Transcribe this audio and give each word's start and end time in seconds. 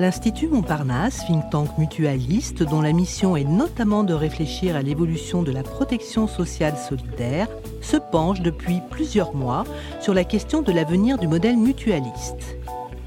L'Institut 0.00 0.48
Montparnasse, 0.48 1.26
think 1.26 1.50
tank 1.50 1.76
mutualiste 1.76 2.62
dont 2.62 2.80
la 2.80 2.94
mission 2.94 3.36
est 3.36 3.44
notamment 3.44 4.02
de 4.02 4.14
réfléchir 4.14 4.74
à 4.74 4.80
l'évolution 4.80 5.42
de 5.42 5.52
la 5.52 5.62
protection 5.62 6.26
sociale 6.26 6.78
solidaire, 6.78 7.48
se 7.82 7.98
penche 7.98 8.40
depuis 8.40 8.80
plusieurs 8.88 9.34
mois 9.34 9.64
sur 10.00 10.14
la 10.14 10.24
question 10.24 10.62
de 10.62 10.72
l'avenir 10.72 11.18
du 11.18 11.28
modèle 11.28 11.58
mutualiste. 11.58 12.56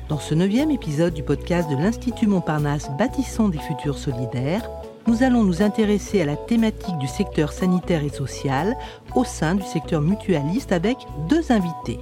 Dans 0.08 0.20
ce 0.20 0.36
neuvième 0.36 0.70
épisode 0.70 1.16
du 1.16 1.24
podcast 1.24 1.68
de 1.68 1.78
l'Institut 1.78 2.28
Montparnasse 2.28 2.92
Bâtissons 3.00 3.50
des 3.50 3.58
futurs 3.58 3.98
solidaires, 3.98 4.70
nous 5.08 5.24
allons 5.24 5.44
nous 5.44 5.64
intéresser 5.64 6.22
à 6.22 6.26
la 6.26 6.36
thématique 6.36 7.00
du 7.00 7.08
secteur 7.08 7.54
sanitaire 7.54 8.04
et 8.04 8.10
social 8.10 8.78
au 9.16 9.24
sein 9.24 9.56
du 9.56 9.64
secteur 9.64 10.02
mutualiste 10.02 10.72
avec 10.72 10.98
deux 11.28 11.52
invités. 11.52 12.00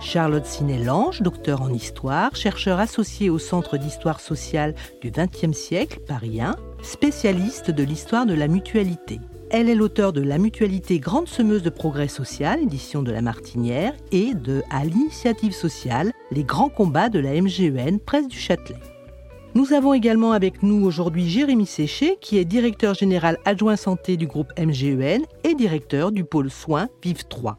Charlotte 0.00 0.44
Sinet-Lange, 0.44 1.22
docteur 1.22 1.62
en 1.62 1.70
histoire, 1.70 2.34
chercheur 2.36 2.78
associé 2.78 3.30
au 3.30 3.38
Centre 3.38 3.76
d'histoire 3.78 4.20
sociale 4.20 4.74
du 5.00 5.10
XXe 5.10 5.56
siècle, 5.56 6.00
Paris 6.06 6.40
1, 6.40 6.54
spécialiste 6.82 7.70
de 7.70 7.82
l'histoire 7.82 8.26
de 8.26 8.34
la 8.34 8.46
mutualité. 8.46 9.18
Elle 9.50 9.68
est 9.68 9.74
l'auteur 9.74 10.12
de 10.12 10.20
La 10.20 10.38
mutualité 10.38 10.98
grande 10.98 11.28
semeuse 11.28 11.62
de 11.62 11.70
progrès 11.70 12.08
social, 12.08 12.60
édition 12.62 13.02
de 13.02 13.12
La 13.12 13.22
Martinière, 13.22 13.94
et 14.12 14.34
de 14.34 14.62
À 14.70 14.84
l'initiative 14.84 15.52
sociale, 15.52 16.12
les 16.30 16.44
grands 16.44 16.68
combats 16.68 17.08
de 17.08 17.18
la 17.18 17.40
MGEN, 17.40 17.98
presse 17.98 18.28
du 18.28 18.38
Châtelet. 18.38 18.80
Nous 19.54 19.72
avons 19.72 19.94
également 19.94 20.32
avec 20.32 20.62
nous 20.62 20.84
aujourd'hui 20.84 21.28
Jérémy 21.28 21.64
Séché, 21.64 22.18
qui 22.20 22.36
est 22.38 22.44
directeur 22.44 22.94
général 22.94 23.38
adjoint 23.46 23.76
santé 23.76 24.16
du 24.16 24.26
groupe 24.26 24.52
MGEN 24.58 25.22
et 25.44 25.54
directeur 25.54 26.12
du 26.12 26.24
pôle 26.24 26.50
soins 26.50 26.88
Vive 27.02 27.24
3. 27.26 27.58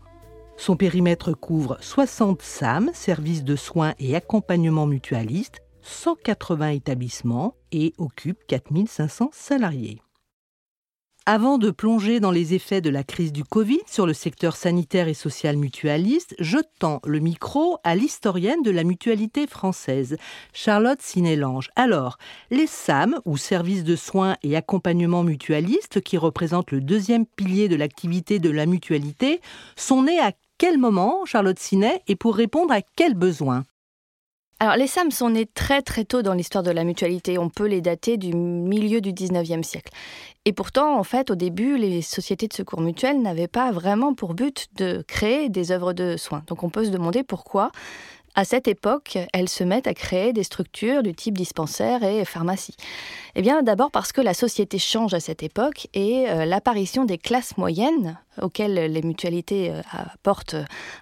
Son 0.58 0.76
périmètre 0.76 1.34
couvre 1.34 1.78
60 1.82 2.42
SAM, 2.42 2.90
services 2.94 3.44
de 3.44 3.56
soins 3.56 3.94
et 4.00 4.16
accompagnement 4.16 4.88
mutualiste, 4.88 5.62
180 5.84 6.70
établissements 6.70 7.56
et 7.72 7.94
occupe 7.98 8.40
4500 8.48 9.30
salariés. 9.32 10.02
Avant 11.30 11.58
de 11.58 11.72
plonger 11.72 12.22
dans 12.22 12.32
les 12.32 12.54
effets 12.54 12.80
de 12.80 12.90
la 12.90 13.04
crise 13.04 13.34
du 13.34 13.44
Covid 13.44 13.82
sur 13.86 14.08
le 14.08 14.14
secteur 14.14 14.56
sanitaire 14.56 15.10
et 15.10 15.14
social 15.14 15.58
mutualiste, 15.58 16.34
je 16.40 16.58
tends 16.80 17.02
le 17.06 17.20
micro 17.20 17.80
à 17.84 17.96
l'historienne 17.96 18.62
de 18.64 18.72
la 18.72 18.86
mutualité 18.86 19.46
française, 19.46 20.16
Charlotte 20.54 21.02
Sinélange. 21.02 21.70
Alors, 21.76 22.18
les 22.50 22.66
SAM, 22.66 23.20
ou 23.26 23.36
services 23.36 23.84
de 23.84 23.98
soins 23.98 24.38
et 24.42 24.56
accompagnement 24.56 25.24
mutualiste, 25.24 26.00
qui 26.00 26.18
représentent 26.18 26.72
le 26.72 26.80
deuxième 26.80 27.26
pilier 27.26 27.68
de 27.68 27.76
l'activité 27.76 28.40
de 28.40 28.50
la 28.50 28.66
mutualité, 28.66 29.42
sont 29.76 30.04
nés 30.04 30.20
à 30.20 30.32
quel 30.58 30.78
moment, 30.78 31.26
Charlotte 31.26 31.60
Sinet, 31.60 32.02
et 32.08 32.16
pour 32.16 32.36
répondre 32.36 32.74
à 32.74 32.82
quels 32.82 33.16
besoins 33.16 33.64
alors, 34.60 34.76
les 34.76 34.88
SAM 34.88 35.12
sont 35.12 35.30
nés 35.30 35.46
très 35.46 35.84
très 35.84 36.04
tôt 36.04 36.24
dans 36.24 36.34
l'histoire 36.34 36.64
de 36.64 36.72
la 36.72 36.84
mutualité. 36.84 37.38
On 37.38 37.48
peut 37.48 37.68
les 37.68 37.80
dater 37.80 38.18
du 38.18 38.34
milieu 38.34 39.02
du 39.02 39.14
19e 39.14 39.62
siècle. 39.62 39.94
Et 40.46 40.54
pourtant, 40.54 40.98
en 40.98 41.04
fait, 41.04 41.30
au 41.30 41.36
début, 41.36 41.78
les 41.78 42.02
sociétés 42.02 42.48
de 42.48 42.54
secours 42.54 42.82
mutuels 42.82 43.22
n'avaient 43.22 43.48
pas 43.48 43.72
vraiment 43.72 44.16
pour 44.16 44.34
but 44.34 44.66
de 44.76 45.04
créer 45.08 45.50
des 45.50 45.72
œuvres 45.72 45.94
de 45.94 46.18
soins. 46.18 46.42
Donc, 46.48 46.64
on 46.64 46.72
peut 46.72 46.86
se 46.86 46.90
demander 46.90 47.22
pourquoi 47.24 47.72
à 48.38 48.46
cette 48.46 48.68
époque, 48.68 49.18
elles 49.34 49.50
se 49.50 49.64
mettent 49.64 49.88
à 49.88 49.96
créer 49.96 50.32
des 50.32 50.44
structures 50.44 51.02
du 51.02 51.16
type 51.16 51.36
dispensaire 51.36 52.04
et 52.04 52.24
pharmacie. 52.24 52.76
Eh 53.40 53.44
bien, 53.44 53.62
d'abord 53.62 53.92
parce 53.92 54.14
que 54.14 54.20
la 54.20 54.34
société 54.34 54.80
change 54.80 55.14
à 55.14 55.20
cette 55.20 55.44
époque 55.44 55.90
et 55.94 56.28
euh, 56.28 56.46
l'apparition 56.46 57.06
des 57.06 57.20
classes 57.20 57.56
moyennes 57.56 58.18
auxquelles 58.42 58.92
les 58.92 59.02
mutualités 59.02 59.72
euh, 59.72 59.82
apportent 59.92 60.56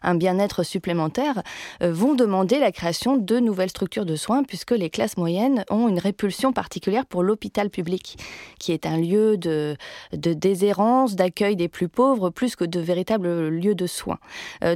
un 0.03 0.15
bien-être 0.15 0.63
supplémentaire, 0.63 1.43
euh, 1.81 1.93
vont 1.93 2.13
demander 2.13 2.59
la 2.59 2.73
création 2.73 3.15
de 3.15 3.39
nouvelles 3.39 3.69
structures 3.69 4.05
de 4.05 4.17
soins, 4.17 4.43
puisque 4.43 4.71
les 4.71 4.89
classes 4.89 5.15
moyennes 5.15 5.63
ont 5.69 5.87
une 5.87 5.99
répulsion 5.99 6.51
particulière 6.51 7.05
pour 7.05 7.23
l'hôpital 7.23 7.69
public, 7.69 8.17
qui 8.59 8.73
est 8.73 8.85
un 8.85 8.97
lieu 8.97 9.37
de, 9.37 9.77
de 10.11 10.33
déshérence, 10.33 11.15
d'accueil 11.15 11.55
des 11.55 11.69
plus 11.69 11.87
pauvres, 11.87 12.31
plus 12.31 12.57
que 12.57 12.65
de 12.65 12.79
véritable 12.81 13.47
lieu 13.47 13.75
de 13.75 13.87
soins. 13.87 14.19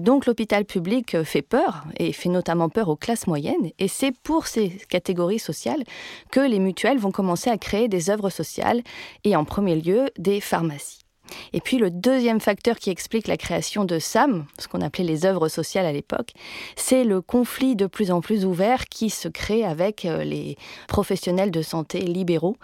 Donc 0.02 0.26
l'hôpital 0.26 0.66
public 0.66 1.24
fait 1.24 1.42
peur, 1.42 1.86
et 1.98 2.12
fait 2.12 2.30
notamment 2.30 2.70
peur 2.70 2.90
aux 2.90 2.98
classes 2.98 3.28
moyennes, 3.28 3.72
et 3.80 3.88
c'est 3.88 4.12
pour 4.12 4.48
ces 4.48 4.70
catégories 4.90 5.40
sociales 5.40 5.84
que 6.32 6.42
les 6.42 6.60
mutuelles 6.60 7.00
vont 7.00 7.12
commencer 7.12 7.49
à 7.50 7.58
créer 7.58 7.88
des 7.88 8.10
œuvres 8.10 8.30
sociales 8.30 8.82
et 9.24 9.36
en 9.36 9.46
premier 9.46 9.76
lieu 9.76 10.10
des 10.18 10.42
pharmacies. 10.42 11.09
Et 11.54 11.62
puis 11.62 11.78
le 11.78 11.90
deuxième 11.90 12.40
facteur 12.40 12.78
qui 12.78 12.90
explique 12.90 13.28
la 13.28 13.38
création 13.38 13.86
de 13.86 14.00
SAM, 14.00 14.46
ce 14.58 14.68
qu'on 14.68 14.82
appelait 14.82 15.04
les 15.04 15.26
œuvres 15.26 15.48
sociales 15.48 15.86
à 15.86 15.92
l'époque, 15.92 16.32
c'est 16.76 17.04
le 17.04 17.22
conflit 17.22 17.76
de 17.76 17.88
plus 17.88 18.12
en 18.12 18.22
plus 18.22 18.46
ouvert 18.46 18.86
qui 18.86 19.10
se 19.10 19.28
crée 19.28 19.64
avec 19.64 20.06
euh, 20.06 20.24
les 20.24 20.58
professionnels 20.88 21.52
de 21.52 21.62
santé 21.62 22.00
libéraux, 22.00 22.58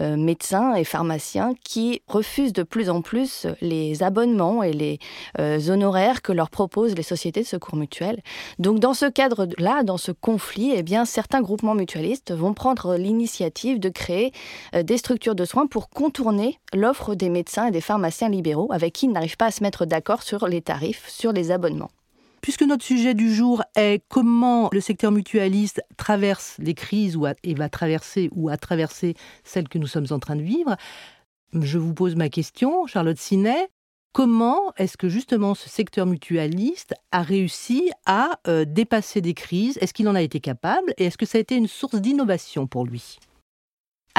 euh, 0.00 0.16
médecins 0.16 0.74
et 0.74 0.84
pharmaciens, 0.84 1.52
qui 1.64 2.02
refusent 2.06 2.52
de 2.52 2.62
plus 2.62 2.90
en 2.90 3.02
plus 3.02 3.46
les 3.60 4.02
abonnements 4.02 4.62
et 4.62 4.72
les 4.72 4.98
euh, 5.38 5.68
honoraires 5.68 6.22
que 6.22 6.32
leur 6.32 6.50
proposent 6.50 6.94
les 6.94 7.02
sociétés 7.02 7.42
de 7.42 7.46
secours 7.46 7.76
mutuels. 7.76 8.22
Donc 8.58 8.80
dans 8.80 8.94
ce 8.94 9.06
cadre-là, 9.06 9.82
dans 9.82 9.96
ce 9.96 10.12
conflit, 10.12 10.72
eh 10.74 10.82
bien, 10.82 11.04
certains 11.04 11.40
groupements 11.40 11.74
mutualistes 11.74 12.32
vont 12.32 12.54
prendre 12.54 12.96
l'initiative 12.96 13.80
de 13.80 13.88
créer 13.88 14.32
des 14.74 14.96
structures 14.96 15.34
de 15.34 15.44
soins 15.44 15.66
pour 15.66 15.88
contourner 15.88 16.58
l'offre 16.74 17.14
des 17.14 17.28
médecins 17.28 17.66
et 17.66 17.70
des 17.70 17.80
pharmaciens 17.80 18.07
libéraux 18.28 18.72
avec 18.72 18.92
qui 18.92 19.06
ils 19.06 19.12
n'arrivent 19.12 19.36
pas 19.36 19.46
à 19.46 19.50
se 19.50 19.62
mettre 19.62 19.86
d'accord 19.86 20.22
sur 20.22 20.46
les 20.48 20.62
tarifs, 20.62 21.08
sur 21.08 21.32
les 21.32 21.50
abonnements. 21.50 21.90
Puisque 22.40 22.62
notre 22.62 22.84
sujet 22.84 23.14
du 23.14 23.34
jour 23.34 23.62
est 23.76 24.02
comment 24.08 24.68
le 24.72 24.80
secteur 24.80 25.10
mutualiste 25.10 25.82
traverse 25.96 26.56
les 26.58 26.74
crises 26.74 27.16
ou 27.16 27.26
et 27.42 27.54
va 27.54 27.68
traverser 27.68 28.30
ou 28.32 28.48
a 28.48 28.56
traversé 28.56 29.14
celles 29.44 29.68
que 29.68 29.78
nous 29.78 29.86
sommes 29.88 30.06
en 30.10 30.18
train 30.18 30.36
de 30.36 30.42
vivre, 30.42 30.76
je 31.52 31.78
vous 31.78 31.94
pose 31.94 32.14
ma 32.14 32.28
question, 32.28 32.86
Charlotte 32.86 33.18
Sinet. 33.18 33.68
Comment 34.12 34.72
est-ce 34.76 34.96
que 34.96 35.08
justement 35.08 35.54
ce 35.54 35.68
secteur 35.68 36.06
mutualiste 36.06 36.94
a 37.12 37.22
réussi 37.22 37.90
à 38.06 38.38
euh, 38.48 38.64
dépasser 38.64 39.20
des 39.20 39.34
crises? 39.34 39.78
Est-ce 39.80 39.92
qu'il 39.92 40.08
en 40.08 40.14
a 40.14 40.22
été 40.22 40.40
capable? 40.40 40.92
Et 40.96 41.06
est-ce 41.06 41.18
que 41.18 41.26
ça 41.26 41.38
a 41.38 41.40
été 41.40 41.56
une 41.56 41.68
source 41.68 41.96
d'innovation 41.96 42.66
pour 42.66 42.84
lui? 42.84 43.18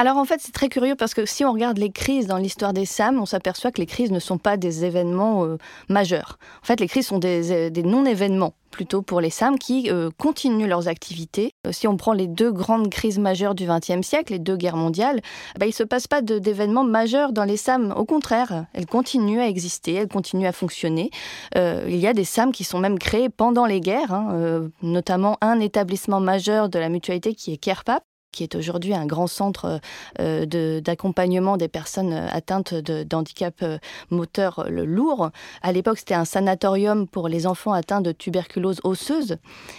Alors 0.00 0.16
en 0.16 0.24
fait, 0.24 0.40
c'est 0.40 0.52
très 0.52 0.70
curieux 0.70 0.94
parce 0.94 1.12
que 1.12 1.26
si 1.26 1.44
on 1.44 1.52
regarde 1.52 1.76
les 1.76 1.90
crises 1.90 2.26
dans 2.26 2.38
l'histoire 2.38 2.72
des 2.72 2.86
SAM, 2.86 3.20
on 3.20 3.26
s'aperçoit 3.26 3.70
que 3.70 3.82
les 3.82 3.86
crises 3.86 4.10
ne 4.10 4.18
sont 4.18 4.38
pas 4.38 4.56
des 4.56 4.86
événements 4.86 5.44
euh, 5.44 5.58
majeurs. 5.90 6.38
En 6.62 6.64
fait, 6.64 6.80
les 6.80 6.88
crises 6.88 7.08
sont 7.08 7.18
des, 7.18 7.52
euh, 7.52 7.82
non-événements 7.84 8.54
plutôt 8.70 9.02
pour 9.02 9.20
les 9.20 9.28
SAM 9.28 9.58
qui 9.58 9.90
euh, 9.90 10.08
continuent 10.16 10.68
leurs 10.68 10.88
activités. 10.88 11.52
si 11.70 11.86
on 11.86 11.98
prend 11.98 12.14
les 12.14 12.28
deux 12.28 12.50
grandes 12.50 12.88
crises 12.88 13.18
majeures 13.18 13.54
du 13.54 13.66
XXe 13.66 14.00
siècle, 14.00 14.32
les 14.32 14.38
deux 14.38 14.56
guerres 14.56 14.78
mondiales, 14.78 15.20
bah, 15.58 15.66
il 15.66 15.70
ne 15.70 15.74
se 15.74 15.82
passe 15.82 16.06
pas 16.06 16.22
d'événements 16.22 16.84
majeurs 16.84 17.34
dans 17.34 17.44
les 17.44 17.58
SAM. 17.58 17.92
Au 17.94 18.06
contraire, 18.06 18.64
elles 18.72 18.86
continuent 18.86 19.40
à 19.40 19.48
exister, 19.48 19.92
elles 19.92 20.08
continuent 20.08 20.46
à 20.46 20.52
fonctionner. 20.52 21.10
il 21.54 21.98
y 21.98 22.06
a 22.06 22.14
des 22.14 22.24
SAM 22.24 22.52
qui 22.52 22.64
sont 22.64 22.78
même 22.78 22.98
créés 22.98 23.28
pendant 23.28 23.66
les 23.66 23.82
guerres, 23.82 24.14
hein, 24.14 24.70
notamment 24.80 25.36
un 25.42 25.60
établissement 25.60 26.20
majeur 26.20 26.70
de 26.70 26.78
la 26.78 26.88
mutualité 26.88 27.34
qui 27.34 27.52
est 27.52 27.58
CAREPAP, 27.58 28.02
qui 28.32 28.42
est 28.42 28.54
aujourd'hui 28.54 28.94
un 28.94 29.06
grand 29.06 29.26
centre 29.26 29.80
euh, 30.20 30.80
d'accompagnement 30.80 31.56
des 31.56 31.68
personnes 31.68 32.12
atteintes 32.12 32.74
d'handicap 32.74 33.54
euh, 33.62 33.78
moteur 34.10 34.66
lourd. 34.68 35.30
À 35.62 35.72
l'époque, 35.72 35.98
c'était 35.98 36.14
un 36.14 36.24
sanatorium 36.24 37.06
pour 37.06 37.28
les 37.28 37.46
enfants 37.46 37.72
atteints 37.72 38.00
de 38.00 38.12
tuberculose 38.12 38.80
osseuse. 38.84 39.36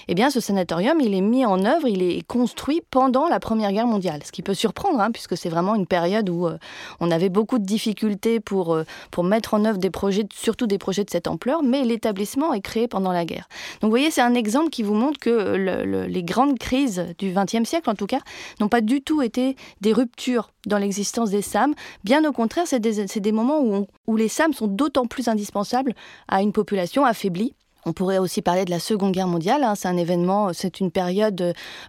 Eh 0.08 0.16
bien, 0.16 0.30
ce 0.30 0.40
sanatorium, 0.40 1.00
il 1.00 1.14
est 1.14 1.22
mis 1.22 1.46
en 1.46 1.64
œuvre, 1.66 1.88
il 1.88 2.02
est 2.02 2.26
construit 2.28 2.82
pendant 2.90 3.28
la 3.28 3.40
Première 3.40 3.72
Guerre 3.72 3.88
mondiale, 3.88 4.22
ce 4.26 4.32
qui 4.32 4.42
peut 4.42 4.54
surprendre, 4.54 5.00
hein, 5.00 5.12
puisque 5.12 5.38
c'est 5.38 5.50
vraiment 5.50 5.76
une 5.76 5.88
période 5.88 6.30
où 6.30 6.48
euh, 6.48 6.58
on 7.00 7.12
avait 7.12 7.30
beaucoup 7.30 7.60
de 7.60 7.66
difficultés 7.66 8.40
pour, 8.40 8.78
pour 9.12 9.24
mettre 9.24 9.54
en 9.54 9.66
œuvre 9.66 9.78
des 9.78 9.90
projets, 9.90 10.26
surtout 10.34 10.68
des 10.68 10.78
projets 10.78 11.04
de 11.04 11.10
cette 11.10 11.28
ampleur, 11.28 11.64
mais 11.64 11.84
l'établissement 11.84 12.54
est 12.54 12.62
créé 12.62 12.88
pendant 12.88 13.12
la 13.12 13.26
guerre. 13.26 13.48
Donc, 13.82 13.90
vous 13.90 13.90
voyez, 13.90 14.12
c'est 14.12 14.22
un 14.22 14.34
exemple 14.34 14.70
qui 14.70 14.84
vous 14.84 14.94
montre 14.94 15.20
que 15.20 16.06
les 16.08 16.24
grandes 16.24 16.58
crises 16.60 17.06
du 17.18 17.34
XXe 17.34 17.68
siècle, 17.68 17.90
en 17.90 17.96
tout 17.96 18.08
cas, 18.08 18.20
n'ont 18.60 18.70
pas 18.70 18.82
du 18.82 19.02
tout 19.02 19.22
été 19.22 19.56
des 19.82 19.94
ruptures 19.94 20.52
dans 20.66 20.78
l'existence 20.78 21.30
des 21.32 21.42
SAM. 21.42 21.74
Bien 22.04 22.24
au 22.26 22.32
contraire, 22.32 22.66
c'est 22.68 22.80
des, 22.80 23.32
moments 23.32 23.62
où, 23.62 23.88
où 24.08 24.16
les 24.16 24.28
SAM 24.28 24.54
sont 24.54 24.68
d'autant 24.68 25.08
plus 25.08 25.28
indispensables 25.28 25.94
à 26.28 26.42
une 26.42 26.52
population 26.52 27.06
affaiblie 27.06 27.54
on 27.86 27.94
pourrait 27.94 28.20
aussi 28.20 28.42
parler 28.42 28.66
de 28.66 28.70
la 28.70 28.80
Seconde 28.80 29.12
Guerre 29.12 29.28
mondiale. 29.28 29.64
Hein. 29.64 29.76
C'est 29.76 29.88
un 29.88 29.98
événement, 29.98 30.54
c'est 30.54 30.80
une 30.80 30.92
période 30.92 31.36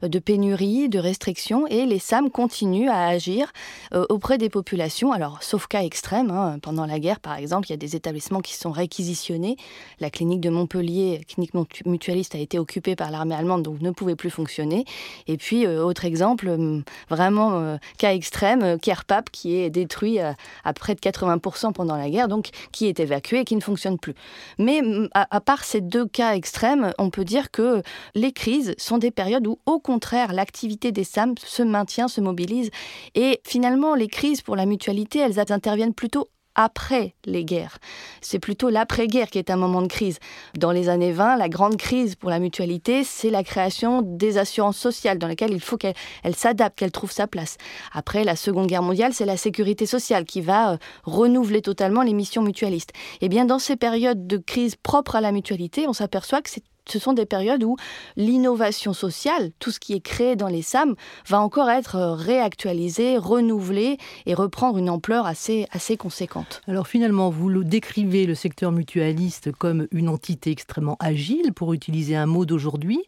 de, 0.03 0.19
pénurie, 0.19 0.89
de 0.89 0.99
restriction, 0.99 1.67
et 1.67 1.85
les 1.85 1.99
SAM 1.99 2.31
continuent 2.31 2.89
à 2.89 3.06
agir 3.06 3.53
euh, 3.93 4.05
auprès 4.09 4.39
des 4.39 4.49
populations. 4.49 5.12
Alors, 5.12 5.43
sauf 5.43 5.67
cas 5.67 5.83
extrême, 5.83 6.31
hein. 6.31 6.59
pendant 6.62 6.87
la 6.87 6.99
guerre, 6.99 7.21
par 7.21 7.37
exemple, 7.37 7.69
il 7.69 7.71
y 7.71 7.75
a 7.75 7.79
des 7.79 7.97
établissements 7.97 8.41
qui 8.41 8.55
sont 8.55 8.71
réquisitionnés. 8.71 9.56
La 10.00 10.11
clinique 10.11 10.41
de 10.41 10.50
Montpellier, 10.50 11.21
clinique 11.29 11.53
mutualiste, 11.85 12.35
a 12.35 12.39
été 12.39 12.59
occupée 12.59 12.97
par 12.97 13.11
l'armée 13.11 13.35
allemande, 13.35 13.62
donc 13.62 13.81
ne 13.81 13.91
pouvait 13.91 14.17
plus 14.17 14.31
fonctionner. 14.31 14.85
Et 15.27 15.37
puis, 15.37 15.67
euh, 15.67 15.85
autre 15.85 16.05
exemple, 16.05 16.49
hum, 16.49 16.85
vraiment 17.11 17.59
euh, 17.59 17.77
cas 17.99 18.15
extrême, 18.15 18.79
Kerpap, 18.79 19.31
qui 19.31 19.56
est 19.56 19.71
détruit 19.71 20.19
à, 20.21 20.35
près 20.75 20.94
de 20.94 21.00
80% 21.00 21.73
pendant 21.73 21.97
la 21.97 22.09
guerre, 22.09 22.29
donc 22.29 22.49
qui 22.73 22.87
est 22.87 22.99
évacué 22.99 23.41
et 23.41 23.44
qui 23.44 23.56
ne 23.56 23.61
fonctionne 23.61 23.99
plus. 23.99 24.15
Mais 24.59 24.81
hum, 24.81 25.09
à, 25.12 25.27
à 25.35 25.41
part 25.41 25.65
ces 25.65 25.81
deux 25.82 26.06
cas 26.06 26.34
extrêmes, 26.34 26.93
on 26.99 27.11
peut 27.11 27.25
dire 27.25 27.50
que 27.50 27.82
les 28.14 28.32
crises 28.32 28.75
sont 28.79 28.99
des 28.99 29.11
périodes 29.11 29.46
où, 29.46 29.58
au 29.67 29.79
contraire, 29.79 30.32
l'activité 30.32 30.93
des 30.93 31.05
SAM 31.05 31.34
se 31.38 31.62
maintient, 31.62 32.08
se 32.08 32.20
mobilise. 32.20 32.70
Et 33.14 33.40
finalement, 33.44 33.94
les 33.94 34.08
crises 34.08 34.43
pour 34.43 34.56
la 34.56 34.67
mutualité, 34.67 35.19
elles 35.19 35.38
interviennent 35.38 35.94
plutôt 35.94 36.29
après 36.55 37.15
les 37.25 37.45
guerres. 37.45 37.79
C'est 38.21 38.39
plutôt 38.39 38.69
l'après-guerre 38.69 39.31
qui 39.31 39.39
est 39.39 39.51
un 39.51 39.57
moment 39.57 39.83
de 39.83 39.87
crise. 39.87 40.19
Dans 40.57 40.73
les 40.73 40.89
années 40.89 41.13
20, 41.13 41.37
la 41.37 41.49
grande 41.49 41.77
crise 41.77 42.15
pour 42.15 42.31
la 42.31 42.39
mutualité, 42.39 43.05
c'est 43.05 43.31
la 43.31 43.43
création 43.43 44.03
des 44.03 44.39
assurances 44.39 44.79
sociales 44.79 45.19
dans 45.19 45.29
lesquelles 45.29 45.53
il 45.53 45.61
faut 45.61 45.77
qu'elle 45.77 45.95
s'adapte, 46.35 46.79
qu'elle 46.79 46.93
trouve 46.93 47.13
sa 47.13 47.27
place. 47.27 47.57
Après 47.93 48.25
la 48.25 48.37
Seconde 48.37 48.67
Guerre 48.67 48.83
mondiale, 48.83 49.15
c'est 49.15 49.27
la 49.27 49.37
sécurité 49.37 49.87
sociale 49.87 50.25
qui 50.25 50.41
va 50.41 50.73
euh, 50.73 50.77
renouveler 51.05 51.63
totalement 51.63 52.03
les 52.03 52.15
missions 52.15 52.43
mutualistes. 52.43 52.93
Et 53.21 53.27
eh 53.27 53.29
bien 53.29 53.45
dans 53.45 53.59
ces 53.59 53.77
périodes 53.77 54.27
de 54.27 54.37
crise 54.37 54.77
propres 54.77 55.17
à 55.17 55.21
la 55.21 55.33
mutualité, 55.33 55.87
on 55.89 55.93
s'aperçoit 55.93 56.43
que 56.43 56.51
c'est 56.51 56.65
ce 56.88 56.99
sont 56.99 57.12
des 57.12 57.26
périodes 57.26 57.64
où 57.64 57.76
l'innovation 58.17 58.93
sociale, 58.93 59.52
tout 59.58 59.70
ce 59.70 59.81
qui 59.81 59.93
est 59.94 60.00
créé 60.00 60.37
dans 60.37 60.49
les 60.49 60.62
SAM, 60.62 60.94
va 61.29 61.40
encore 61.40 61.70
être 61.70 61.96
euh, 61.96 62.14
réactualisé, 62.14 63.17
renouvelé 63.17 63.99
et 64.26 64.34
reprendre 64.34 64.79
une 64.79 64.90
ampleur 64.90 65.26
assez, 65.26 65.67
conséquente. 65.99 66.62
Alors 66.67 66.88
finalement, 66.88 67.31
vous 67.31 67.64
décrivez 67.64 68.26
le 68.26 68.34
secteur 68.34 68.73
mutualiste 68.73 69.52
comme 69.52 69.87
une 69.90 70.08
entité 70.08 70.50
extrêmement 70.50 70.96
agile, 71.00 71.52
pour 71.55 71.73
utiliser 71.73 72.17
un 72.17 72.26
mot 72.26 72.44
d'aujourd'hui. 72.46 73.00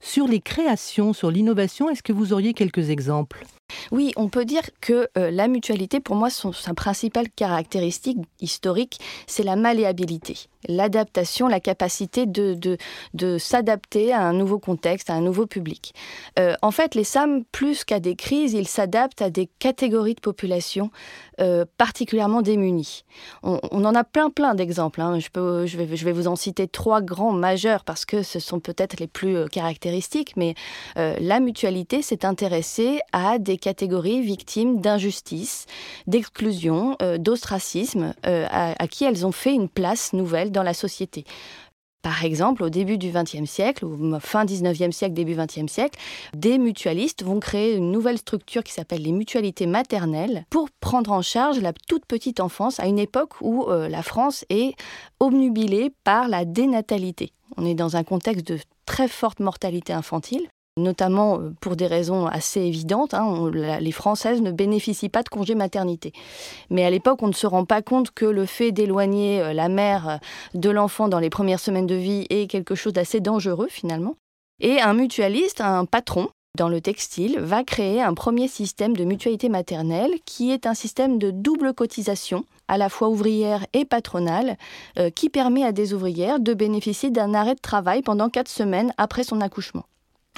Sur 0.00 0.28
les 0.28 0.40
créations, 0.40 1.12
sur 1.12 1.30
l'innovation, 1.30 1.88
est-ce 1.88 2.02
que 2.02 2.12
vous 2.12 2.32
auriez 2.32 2.52
quelques 2.52 2.90
exemples? 2.90 3.44
Oui, 3.92 4.12
on 4.16 4.28
peut 4.28 4.44
dire 4.44 4.62
que 4.80 5.08
euh, 5.16 5.30
la 5.30 5.48
mutualité, 5.48 6.00
pour 6.00 6.16
moi, 6.16 6.30
son, 6.30 6.52
sa 6.52 6.74
principale 6.74 7.28
caractéristique 7.30 8.18
historique, 8.40 8.98
c'est 9.26 9.42
la 9.42 9.56
malléabilité, 9.56 10.36
l'adaptation, 10.68 11.48
la 11.48 11.60
capacité 11.60 12.26
de, 12.26 12.78
s'adapter 13.38 14.12
à 14.12 14.22
un 14.22 14.32
nouveau 14.32 14.58
contexte, 14.58 15.10
à 15.10 15.14
un 15.14 15.20
nouveau 15.20 15.46
public. 15.46 15.94
Euh, 16.38 16.54
en 16.62 16.70
fait, 16.70 16.94
les 16.94 17.04
SAM, 17.04 17.44
plus 17.44 17.84
qu'à 17.84 18.00
des 18.00 18.16
crises, 18.16 18.52
ils 18.52 18.68
s'adaptent 18.68 19.22
à 19.22 19.30
des 19.30 19.48
catégories 19.58 20.14
de 20.14 20.20
population 20.20 20.90
euh, 21.40 21.64
particulièrement 21.76 22.42
démunies. 22.42 23.04
On, 23.42 23.58
en 23.84 23.94
a 23.94 24.04
plein, 24.04 24.30
plein 24.30 24.54
d'exemples. 24.54 25.00
Hein. 25.00 25.18
Je, 25.18 25.76
vais, 25.76 25.96
je 25.96 26.04
vais 26.04 26.12
vous 26.12 26.28
en 26.28 26.36
citer 26.36 26.68
trois 26.68 27.00
grands 27.00 27.32
majeurs 27.32 27.84
parce 27.84 28.04
que 28.04 28.22
ce 28.22 28.38
sont 28.40 28.60
peut-être 28.60 28.98
les 28.98 29.06
plus 29.06 29.48
caractéristiques, 29.48 30.36
mais 30.36 30.54
la 30.96 31.40
mutualité 31.40 32.02
s'est 32.02 32.24
intéressée 32.24 33.00
à 33.12 33.38
des 33.38 33.55
catégories 33.58 34.22
victimes 34.22 34.80
d'injustice, 34.80 35.66
d'exclusion, 36.06 36.96
euh, 37.02 37.18
d'ostracisme, 37.18 38.14
euh, 38.26 38.46
à, 38.50 38.86
qui 38.88 39.04
elles 39.04 39.26
ont 39.26 39.32
fait 39.32 39.54
une 39.54 39.68
place 39.68 40.12
nouvelle 40.12 40.52
dans 40.52 40.62
la 40.62 40.74
société. 40.74 41.24
Par 42.02 42.24
exemple, 42.24 42.62
au 42.62 42.70
début 42.70 42.98
du 42.98 43.10
XXe 43.10 43.50
siècle, 43.50 43.84
ou 43.84 44.16
fin 44.20 44.44
XIXe 44.44 44.94
siècle, 44.94 45.12
début 45.12 45.34
XXe 45.34 45.66
siècle, 45.66 45.98
des 46.36 46.56
mutualistes 46.56 47.24
vont 47.24 47.40
créer 47.40 47.74
une 47.74 47.90
nouvelle 47.90 48.18
structure 48.18 48.62
qui 48.62 48.72
s'appelle 48.72 49.02
les 49.02 49.10
mutualités 49.10 49.66
maternelles 49.66 50.44
pour 50.48 50.68
prendre 50.80 51.10
en 51.10 51.20
charge 51.20 51.58
la 51.58 51.72
toute 51.72 52.06
petite 52.06 52.38
enfance 52.38 52.78
à 52.78 52.86
une 52.86 53.00
époque 53.00 53.32
où 53.40 53.64
euh, 53.64 53.88
la 53.88 54.04
France 54.04 54.44
est 54.50 54.76
obnubilée 55.18 55.92
par 56.04 56.28
la 56.28 56.44
dénatalité. 56.44 57.32
On 57.56 57.66
est 57.66 57.74
dans 57.74 57.96
un 57.96 58.04
contexte 58.04 58.46
de 58.46 58.58
très 58.84 59.08
forte 59.08 59.40
mortalité 59.40 59.92
infantile 59.92 60.46
notamment 60.76 61.38
euh, 61.38 61.52
pour 61.60 61.76
des 61.76 61.86
raisons 61.86 62.26
assez 62.26 62.60
évidentes. 62.60 63.14
Hein, 63.14 63.50
les 63.80 63.92
Françaises 63.92 64.42
ne 64.42 64.52
bénéficient 64.52 65.08
pas 65.08 65.22
de 65.22 65.28
congé 65.28 65.54
maternité. 65.54 66.12
Mais 66.70 66.84
à 66.84 66.90
l'époque, 66.90 67.22
on 67.22 67.28
ne 67.28 67.32
se 67.32 67.46
rend 67.46 67.64
pas 67.64 67.82
compte 67.82 68.10
que 68.10 68.26
le 68.26 68.46
fait 68.46 68.72
d'éloigner 68.72 69.40
euh, 69.40 69.52
la 69.52 69.68
mère 69.68 70.08
euh, 70.08 70.16
de 70.54 70.70
l'enfant 70.70 71.08
dans 71.08 71.18
les 71.18 71.30
premières 71.30 71.60
semaines 71.60 71.86
de 71.86 71.94
vie 71.94 72.26
est 72.30 72.46
quelque 72.46 72.74
chose 72.74 72.92
d'assez 72.92 73.20
dangereux 73.20 73.68
finalement. 73.70 74.14
Et 74.60 74.80
un 74.80 74.94
mutualiste, 74.94 75.60
un 75.60 75.84
patron, 75.84 76.28
dans 76.56 76.68
le 76.70 76.80
textile, 76.80 77.38
va 77.38 77.64
créer 77.64 78.00
un 78.00 78.14
premier 78.14 78.48
système 78.48 78.96
de 78.96 79.04
mutualité 79.04 79.50
maternelle 79.50 80.12
qui 80.24 80.50
est 80.50 80.66
un 80.66 80.72
système 80.72 81.18
de 81.18 81.30
double 81.30 81.74
cotisation 81.74 82.44
à 82.68 82.78
la 82.78 82.88
fois 82.88 83.08
ouvrière 83.10 83.66
et 83.74 83.84
patronale, 83.84 84.56
qui 85.14 85.28
permet 85.28 85.62
à 85.62 85.70
des 85.70 85.92
ouvrières 85.92 86.40
de 86.40 86.54
bénéficier 86.54 87.10
d'un 87.10 87.34
arrêt 87.34 87.54
de 87.54 87.60
travail 87.60 88.02
pendant 88.02 88.30
quatre 88.30 88.48
semaines 88.48 88.92
après 88.96 89.22
son 89.22 89.40
accouchement. 89.42 89.84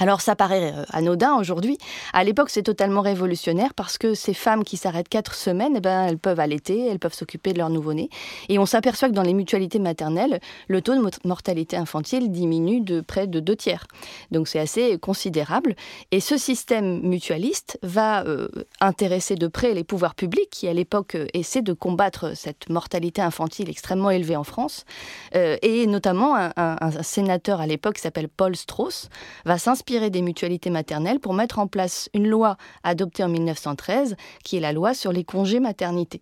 Alors 0.01 0.21
ça 0.21 0.33
paraît 0.33 0.73
euh, 0.73 0.85
anodin 0.91 1.35
aujourd'hui. 1.35 1.77
À 2.13 2.23
l'époque, 2.23 2.49
c'est 2.49 2.63
totalement 2.63 3.01
révolutionnaire 3.01 3.73
parce 3.73 3.97
que 3.97 4.13
ces 4.13 4.33
femmes 4.33 4.63
qui 4.63 4.77
s'arrêtent 4.77 5.09
quatre 5.09 5.35
semaines, 5.35 5.73
eh 5.75 5.81
ben, 5.81 6.05
elles 6.05 6.17
peuvent 6.17 6.39
allaiter, 6.39 6.87
elles 6.87 6.99
peuvent 6.99 7.13
s'occuper 7.13 7.51
de 7.51 7.57
leur 7.57 7.69
nouveau-né. 7.69 8.09
Et 8.47 8.59
on 8.59 8.65
s'aperçoit 8.65 9.09
que 9.09 9.13
dans 9.13 9.23
les 9.23 9.33
mutualités 9.33 9.77
maternelles, 9.77 10.39
le 10.69 10.81
taux 10.81 10.95
de 10.95 11.01
mortalité 11.25 11.75
infantile 11.75 12.31
diminue 12.31 12.79
de 12.79 13.01
près 13.01 13.27
de 13.27 13.41
deux 13.41 13.57
tiers. 13.57 13.85
Donc 14.31 14.47
c'est 14.47 14.59
assez 14.59 14.97
considérable. 14.97 15.75
Et 16.11 16.21
ce 16.21 16.37
système 16.37 17.01
mutualiste 17.01 17.77
va 17.83 18.23
euh, 18.23 18.47
intéresser 18.79 19.35
de 19.35 19.47
près 19.47 19.73
les 19.73 19.83
pouvoirs 19.83 20.15
publics 20.15 20.49
qui, 20.49 20.69
à 20.69 20.73
l'époque, 20.73 21.15
euh, 21.15 21.27
essaient 21.33 21.61
de 21.61 21.73
combattre 21.73 22.37
cette 22.37 22.69
mortalité 22.69 23.21
infantile 23.21 23.69
extrêmement 23.69 24.11
élevée 24.11 24.37
en 24.37 24.45
France. 24.45 24.85
et 25.33 25.87
notamment, 25.87 26.35
un, 26.35 26.51
un 26.55 27.03
sénateur 27.03 27.59
à 27.59 27.67
l'époque 27.67 27.95
qui 27.95 28.01
s'appelle 28.01 28.29
Paul 28.29 28.55
Strauss 28.55 29.09
va 29.45 29.57
s'inspirer 29.57 29.88
des 29.89 30.21
mutualités 30.21 30.69
maternelles 30.69 31.19
pour 31.19 31.33
mettre 31.33 31.59
en 31.59 31.67
place 31.67 32.09
une 32.13 32.27
loi 32.27 32.57
adoptée 32.83 33.23
en 33.23 33.29
1913, 33.29 34.15
qui 34.43 34.57
est 34.57 34.59
la 34.59 34.73
loi 34.73 34.93
sur 34.93 35.11
les 35.11 35.23
congés 35.23 35.59
maternité 35.59 36.21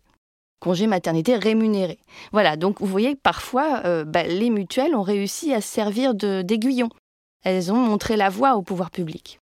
congés 0.59 0.87
maternité 0.87 1.35
rémunérés. 1.35 1.99
Voilà, 2.31 2.57
donc 2.57 2.79
vous 2.79 2.87
voyez 2.87 3.13
que 3.13 3.21
parfois, 3.21 3.81
euh, 3.85 4.03
bah, 4.03 4.23
les 4.23 4.49
mutuelles 4.49 4.95
ont 4.95 5.03
réussi 5.03 5.53
à 5.53 5.61
servir 5.61 6.15
d'aiguillon. 6.15 6.89
Elles 7.43 7.71
ont 7.71 7.77
montré 7.77 8.17
la 8.17 8.29
voie 8.29 8.55
au 8.55 8.63
pouvoir 8.63 8.89
public. 8.89 9.39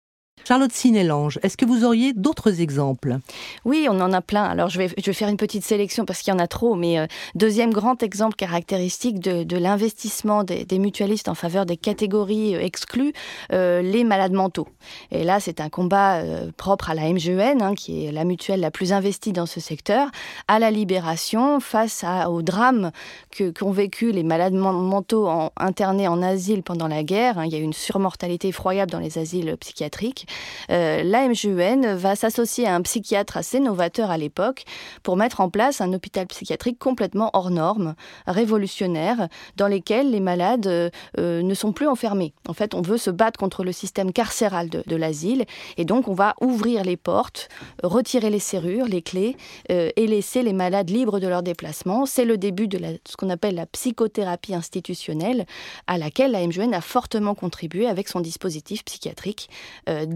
Charlotte 0.47 0.71
Sinélange, 0.71 1.39
est-ce 1.43 1.55
que 1.55 1.65
vous 1.65 1.85
auriez 1.85 2.13
d'autres 2.13 2.61
exemples? 2.61 3.19
Oui, 3.63 3.87
on 3.89 3.99
en 4.01 4.11
a 4.11 4.21
plein. 4.21 4.43
Alors 4.43 4.69
je 4.69 4.79
vais, 4.79 4.89
je 4.97 5.05
vais 5.05 5.13
faire 5.13 5.29
une 5.29 5.37
petite 5.37 5.63
sélection 5.63 6.03
parce 6.05 6.21
qu'il 6.21 6.33
y 6.33 6.35
en 6.35 6.39
a 6.39 6.47
trop, 6.47 6.75
mais 6.75 6.99
euh, 6.99 7.05
deuxième 7.35 7.71
grand 7.71 8.01
exemple 8.01 8.35
caractéristique 8.35 9.19
de, 9.19 9.57
l'investissement 9.57 10.43
des, 10.43 10.79
mutualistes 10.79 11.29
en 11.29 11.35
faveur 11.35 11.65
des 11.65 11.77
catégories 11.77 12.55
euh, 12.55 12.61
exclues, 12.61 13.13
euh, 13.53 13.81
les 13.81 14.03
malades 14.03 14.33
mentaux. 14.33 14.67
Et 15.11 15.23
là, 15.23 15.39
c'est 15.39 15.61
un 15.61 15.69
combat 15.69 16.21
propre 16.57 16.89
à 16.89 16.95
la 16.95 17.03
MGN, 17.03 17.61
hein, 17.61 17.75
qui 17.75 18.05
est 18.05 18.11
la 18.11 18.23
mutuelle 18.23 18.61
la 18.61 18.71
plus 18.71 18.93
investie 18.93 19.33
dans 19.33 19.45
ce 19.45 19.59
secteur, 19.59 20.09
à 20.47 20.57
la 20.57 20.71
libération 20.71 21.59
face 21.59 22.03
au 22.27 22.41
drame 22.41 22.91
qu'ont 23.37 23.71
vécu 23.71 24.11
les 24.11 24.23
malades 24.23 24.53
mentaux 24.53 25.29
internés 25.57 26.07
en 26.07 26.21
asile 26.21 26.63
pendant 26.63 26.87
la 26.87 27.03
guerre. 27.03 27.37
Hein. 27.37 27.45
Il 27.45 27.53
y 27.53 27.55
a 27.55 27.59
eu 27.59 27.63
une 27.63 27.73
surmortalité 27.73 28.47
effroyable 28.47 28.91
dans 28.91 28.99
les 28.99 29.17
asiles 29.17 29.55
psychiatriques. 29.59 30.27
Euh, 30.69 31.95
va 31.95 32.15
s'associer 32.15 32.67
à 32.67 32.75
un 32.75 32.81
psychiatre 32.81 33.37
assez 33.37 33.59
novateur 33.59 34.11
à 34.11 34.17
l'époque 34.17 34.63
pour 35.03 35.17
mettre 35.17 35.41
en 35.41 35.49
place 35.49 35.81
un 35.81 35.93
hôpital 35.93 36.27
psychiatrique 36.27 36.79
complètement 36.79 37.29
hors 37.33 37.51
norme, 37.51 37.95
révolutionnaire, 38.27 39.27
dans 39.57 39.67
lequel 39.67 40.11
les 40.11 40.19
malades 40.19 40.67
euh, 40.67 40.89
euh, 41.17 41.41
ne 41.41 41.53
sont 41.53 41.73
plus 41.73 41.87
enfermés. 41.87 42.33
En 42.47 42.53
fait, 42.53 42.73
on 42.73 42.81
veut 42.81 42.97
se 42.97 43.09
battre 43.09 43.39
contre 43.39 43.63
le 43.63 43.71
système 43.71 44.11
carcéral 44.11 44.69
de, 44.69 44.95
l'asile 44.95 45.45
et 45.77 45.85
donc 45.85 46.07
on 46.07 46.13
va 46.13 46.35
ouvrir 46.41 46.83
les 46.83 46.97
portes, 46.97 47.49
retirer 47.81 48.29
les 48.29 48.39
serrures, 48.39 48.85
les 48.85 49.01
clés 49.01 49.37
et 49.69 50.05
laisser 50.05 50.43
les 50.43 50.53
malades 50.53 50.89
libres 50.89 51.19
de 51.19 51.27
leur 51.27 51.43
déplacement. 51.43 52.05
C'est 52.05 52.25
le 52.25 52.37
début 52.37 52.67
de 52.67 52.77
ce 53.07 53.15
qu'on 53.15 53.29
appelle 53.29 53.55
la 53.55 53.65
psychothérapie 53.65 54.53
institutionnelle 54.53 55.45
à 55.87 55.97
laquelle 55.97 56.31
la 56.31 56.45
MGN 56.45 56.73
a 56.73 56.81
fortement 56.81 57.35
contribué 57.35 57.87
avec 57.87 58.09
son 58.09 58.19
dispositif 58.19 58.83
psychiatrique 58.83 59.49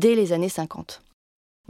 dès 0.05 0.13
les 0.13 0.33
années 0.33 0.49
50. 0.49 1.01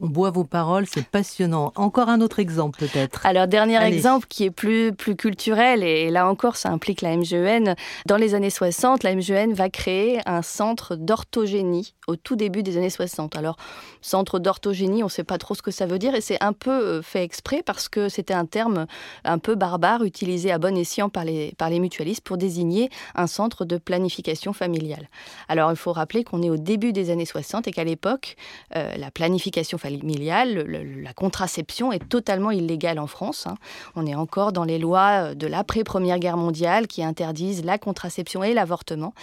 On 0.01 0.07
boit 0.07 0.29
vos 0.29 0.43
paroles, 0.43 0.85
c'est 0.91 1.07
passionnant. 1.07 1.71
Encore 1.75 2.09
un 2.09 2.19
autre 2.19 2.39
exemple 2.39 2.79
peut-être. 2.79 3.25
Alors 3.25 3.47
dernier 3.47 3.81
exemple 3.81 4.27
qui 4.27 4.43
est 4.43 4.51
plus, 4.51 4.91
plus 4.91 5.15
culturel, 5.15 5.83
et 5.83 6.09
là 6.09 6.27
encore 6.29 6.57
ça 6.57 6.69
implique 6.69 7.01
la 7.01 7.15
MGN. 7.15 7.75
Dans 8.05 8.17
les 8.17 8.35
années 8.35 8.49
60, 8.49 9.03
la 9.03 9.15
MGN 9.15 9.53
va 9.53 9.69
créer 9.69 10.19
un 10.25 10.41
centre 10.41 10.97
d'orthogénie 10.97 11.95
au 12.07 12.17
tout 12.17 12.35
début 12.35 12.61
des 12.61 12.75
années 12.75 12.89
60. 12.89 13.37
Alors 13.37 13.55
centre 14.01 14.37
d'orthogénie, 14.37 15.01
on 15.01 15.05
ne 15.05 15.11
sait 15.11 15.23
pas 15.23 15.37
trop 15.37 15.55
ce 15.55 15.61
que 15.61 15.71
ça 15.71 15.85
veut 15.85 15.97
dire, 15.97 16.13
et 16.13 16.21
c'est 16.21 16.43
un 16.43 16.51
peu 16.51 16.71
euh, 16.71 17.01
fait 17.01 17.23
exprès 17.23 17.63
parce 17.63 17.87
que 17.87 18.09
c'était 18.09 18.33
un 18.33 18.45
terme 18.45 18.87
un 19.23 19.37
peu 19.37 19.55
barbare 19.55 20.03
utilisé 20.03 20.51
à 20.51 20.57
bon 20.57 20.77
escient 20.77 21.07
par 21.07 21.23
les, 21.23 21.53
par 21.57 21.69
les 21.69 21.79
mutualistes 21.79 22.21
pour 22.21 22.37
désigner 22.37 22.89
un 23.15 23.27
centre 23.27 23.63
de 23.63 23.77
planification 23.77 24.51
familiale. 24.51 25.09
Alors 25.47 25.71
il 25.71 25.77
faut 25.77 25.93
rappeler 25.93 26.25
qu'on 26.25 26.43
est 26.43 26.49
au 26.49 26.57
début 26.57 26.91
des 26.91 27.11
années 27.11 27.25
60 27.25 27.69
et 27.69 27.71
qu'à 27.71 27.85
l'époque, 27.85 28.35
euh, 28.75 28.93
la 28.97 29.09
planification 29.09 29.77
familiale 29.77 29.84
familiale, 29.85 30.65
la 31.03 31.13
contraception 31.13 31.91
est 31.91 32.09
totalement 32.09 32.49
illégale 32.49 32.97
en 32.97 33.05
France. 33.05 33.45
Hein. 33.45 33.55
On 33.95 34.07
est 34.07 34.15
encore 34.15 34.51
dans 34.51 34.63
les 34.63 34.79
lois 34.79 35.29
euh, 35.29 35.33
de 35.35 35.45
l'après-première 35.45 36.17
guerre 36.17 36.37
mondiale 36.37 36.87
qui 36.87 37.03
interdisent 37.03 37.63
la 37.63 37.77
contraception 37.77 38.43
et 38.43 38.53
l'avortement. 38.53 39.13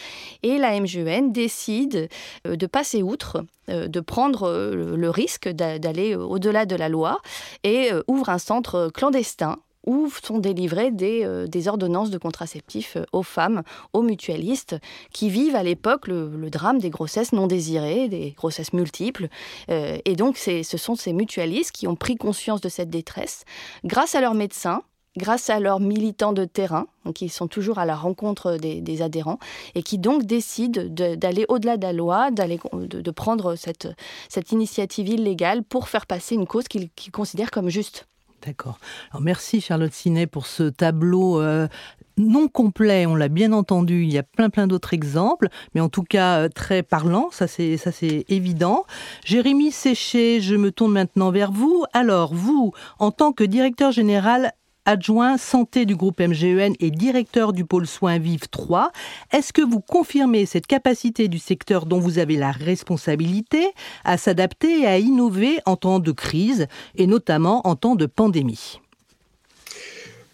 Et 0.44 0.58
la 0.58 0.78
MGN 0.78 1.32
décide 1.32 2.08
euh, 2.46 2.54
de 2.54 2.66
passer 2.66 3.02
outre, 3.02 3.44
euh, 3.68 3.88
de 3.88 4.00
prendre 4.00 4.52
le 4.52 5.10
risque 5.10 5.48
d'aller 5.48 6.14
au-delà 6.14 6.64
de 6.64 6.76
la 6.76 6.88
loi 6.88 7.18
et 7.64 7.90
ouvre 8.06 8.28
un 8.28 8.38
centre 8.38 8.90
clandestin 8.94 9.58
où 9.84 10.08
sont 10.22 10.38
délivrées 10.38 10.90
des, 10.90 11.46
des 11.48 11.68
ordonnances 11.68 12.10
de 12.10 12.18
contraceptifs 12.18 12.96
aux 13.12 13.22
femmes, 13.22 13.62
aux 13.92 14.02
mutualistes, 14.02 14.76
qui 15.12 15.28
vivent 15.28 15.56
à 15.56 15.62
l'époque 15.62 16.08
le, 16.08 16.50
drame 16.50 16.78
des 16.78 16.90
grossesses 16.90 17.32
non 17.32 17.46
désirées, 17.46 18.08
des 18.08 18.32
grossesses 18.36 18.72
multiples. 18.72 19.28
et 19.68 20.16
donc, 20.16 20.36
ce 20.36 20.76
sont 20.76 20.94
ces 20.94 21.12
mutualistes 21.12 21.72
qui 21.72 21.86
ont 21.86 21.96
pris 21.96 22.16
conscience 22.16 22.60
de 22.60 22.68
cette 22.68 22.90
détresse 22.90 23.44
grâce 23.84 24.14
à 24.14 24.20
leurs 24.20 24.34
médecins, 24.34 24.82
grâce 25.16 25.50
à 25.50 25.60
leurs 25.60 25.80
militants 25.80 26.32
de 26.32 26.44
terrain, 26.44 26.86
qui 27.14 27.28
sont 27.28 27.48
toujours 27.48 27.78
à 27.78 27.84
la 27.84 27.96
rencontre 27.96 28.56
des, 28.56 29.02
adhérents, 29.02 29.38
et 29.74 29.82
qui 29.82 29.98
donc 29.98 30.24
décident 30.24 30.82
d'aller 30.84 31.44
au-delà 31.48 31.76
de 31.76 31.82
la 31.82 31.92
loi, 31.92 32.30
de, 32.30 33.10
prendre 33.10 33.54
cette 33.56 34.52
initiative 34.52 35.08
illégale 35.08 35.62
pour 35.62 35.88
faire 35.88 36.06
passer 36.06 36.34
une 36.34 36.46
cause 36.46 36.64
qu'ils 36.68 36.90
considèrent 37.12 37.50
comme 37.50 37.68
juste. 37.68 38.06
D'accord. 38.44 38.78
Merci 39.20 39.60
Charlotte 39.60 39.92
Sinet 39.92 40.26
pour 40.26 40.46
ce 40.46 40.64
tableau 40.64 41.40
euh, 41.40 41.68
non 42.16 42.48
complet, 42.48 43.06
on 43.06 43.14
l'a 43.14 43.28
bien 43.28 43.52
entendu, 43.52 44.02
il 44.02 44.12
y 44.12 44.18
a 44.18 44.22
plein 44.22 44.50
plein 44.50 44.66
d'autres 44.66 44.94
exemples, 44.94 45.48
mais 45.74 45.80
en 45.80 45.88
tout 45.88 46.02
cas 46.02 46.40
euh, 46.40 46.48
très 46.48 46.82
parlant, 46.82 47.28
ça 47.30 47.46
c'est 47.46 47.76
ça 47.76 47.92
c'est 47.92 48.24
évident. 48.28 48.84
Jérémy 49.24 49.70
Séché, 49.70 50.40
je 50.40 50.56
me 50.56 50.72
tourne 50.72 50.92
maintenant 50.92 51.30
vers 51.30 51.52
vous. 51.52 51.84
Alors 51.92 52.34
vous, 52.34 52.72
en 52.98 53.10
tant 53.10 53.32
que 53.32 53.44
directeur 53.44 53.92
général 53.92 54.52
adjoint 54.84 55.38
santé 55.38 55.86
du 55.86 55.96
groupe 55.96 56.20
MGEN 56.20 56.74
et 56.80 56.90
directeur 56.90 57.52
du 57.52 57.64
pôle 57.64 57.86
soins 57.86 58.18
Vive 58.18 58.48
3. 58.48 58.90
Est-ce 59.32 59.52
que 59.52 59.62
vous 59.62 59.80
confirmez 59.80 60.46
cette 60.46 60.66
capacité 60.66 61.28
du 61.28 61.38
secteur 61.38 61.86
dont 61.86 62.00
vous 62.00 62.18
avez 62.18 62.36
la 62.36 62.50
responsabilité 62.50 63.64
à 64.04 64.16
s'adapter 64.16 64.80
et 64.80 64.86
à 64.86 64.98
innover 64.98 65.58
en 65.66 65.76
temps 65.76 66.00
de 66.00 66.12
crise 66.12 66.66
et 66.96 67.06
notamment 67.06 67.66
en 67.66 67.76
temps 67.76 67.94
de 67.94 68.06
pandémie? 68.06 68.80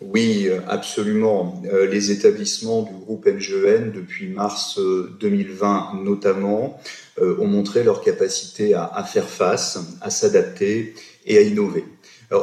Oui, 0.01 0.49
absolument. 0.69 1.61
Euh, 1.73 1.87
les 1.87 2.13
établissements 2.13 2.83
du 2.83 2.93
groupe 2.93 3.27
MGEN, 3.27 3.91
depuis 3.93 4.29
mars 4.29 4.79
2020 4.79 5.91
euh, 5.97 6.05
notamment, 6.05 6.81
euh, 7.21 7.37
ont 7.41 7.49
montré 7.49 7.83
leur 7.83 8.01
capacité 8.01 8.75
à 8.75 9.03
faire 9.03 9.29
face, 9.29 9.79
à 10.01 10.11
s'adapter 10.11 10.95
et 11.27 11.39
à 11.39 11.43
innover. 11.43 11.85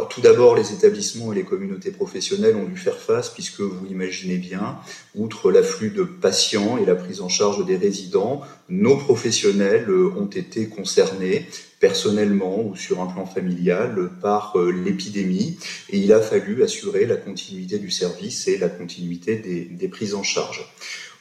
Tout 0.10 0.22
d'abord, 0.22 0.56
les 0.56 0.74
établissements 0.74 1.32
et 1.32 1.36
les 1.36 1.44
communautés 1.44 1.92
professionnelles 1.92 2.56
ont 2.56 2.66
dû 2.66 2.76
faire 2.76 2.98
face, 2.98 3.30
puisque 3.30 3.62
vous 3.62 3.86
imaginez 3.86 4.38
bien, 4.38 4.80
outre 5.14 5.52
l'afflux 5.52 5.92
de 5.92 6.04
patients 6.04 6.80
et 6.80 6.86
la 6.86 6.96
prise 6.96 7.22
en 7.22 7.30
charge 7.30 7.64
des 7.68 7.78
résidents, 7.78 8.42
nos 8.68 8.98
professionnels 8.98 9.88
euh, 9.90 10.12
ont 10.18 10.26
été 10.26 10.70
concernés 10.70 11.48
personnellement 11.80 12.66
ou 12.66 12.76
sur 12.76 13.00
un 13.00 13.06
plan 13.06 13.28
familial 13.28 14.10
par 14.24 14.58
euh, 14.58 14.72
l'épidémie 14.72 15.60
et 15.92 15.98
il 16.00 16.12
a 16.14 16.20
fallu 16.20 16.64
assurer 16.64 17.06
la 17.06 17.16
continuité 17.16 17.78
du 17.78 17.92
service 17.92 18.48
et 18.48 18.58
la 18.58 18.70
continuité 18.70 19.36
des, 19.36 19.88
prises 19.88 20.16
en 20.16 20.24
charge. 20.24 20.66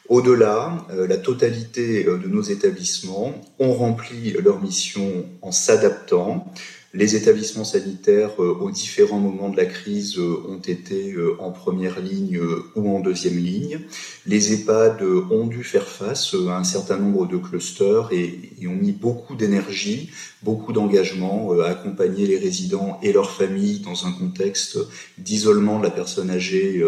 Au-delà, 0.08 0.86
euh, 0.90 1.06
la 1.06 1.18
totalité 1.18 2.04
de 2.04 2.28
nos 2.28 2.42
établissements 2.42 3.34
ont 3.58 3.74
rempli 3.74 4.32
leur 4.32 4.62
mission 4.62 5.26
en 5.42 5.52
s'adaptant, 5.52 6.50
les 6.94 7.16
établissements 7.16 7.64
sanitaires, 7.64 8.40
euh, 8.40 8.56
aux 8.60 8.70
différents 8.70 9.18
moments 9.18 9.48
de 9.48 9.56
la 9.56 9.66
crise, 9.66 10.16
euh, 10.16 10.36
ont 10.48 10.60
été 10.60 11.12
euh, 11.12 11.36
en 11.40 11.50
première 11.50 12.00
ligne 12.00 12.40
ou 12.76 12.96
en 12.96 13.00
deuxième 13.00 13.36
ligne. 13.36 13.80
Les 14.26 14.52
EHPAD 14.52 15.02
ont 15.02 15.46
dû 15.48 15.64
faire 15.64 15.88
face 15.88 16.34
à 16.48 16.56
un 16.56 16.64
certain 16.64 16.96
nombre 16.96 17.26
de 17.26 17.36
clusters 17.36 18.10
et, 18.12 18.52
ont 18.66 18.76
mis 18.76 18.92
beaucoup 18.92 19.34
d'énergie, 19.34 20.10
beaucoup 20.42 20.72
d'engagement 20.72 21.52
à 21.60 21.66
accompagner 21.66 22.26
les 22.26 22.38
résidents 22.38 22.98
et 23.02 23.12
leurs 23.12 23.30
familles 23.30 23.80
dans 23.80 24.06
un 24.06 24.12
contexte 24.12 24.78
d'isolement 25.18 25.78
de 25.80 25.84
la 25.84 25.90
personne 25.90 26.30
âgée 26.30 26.82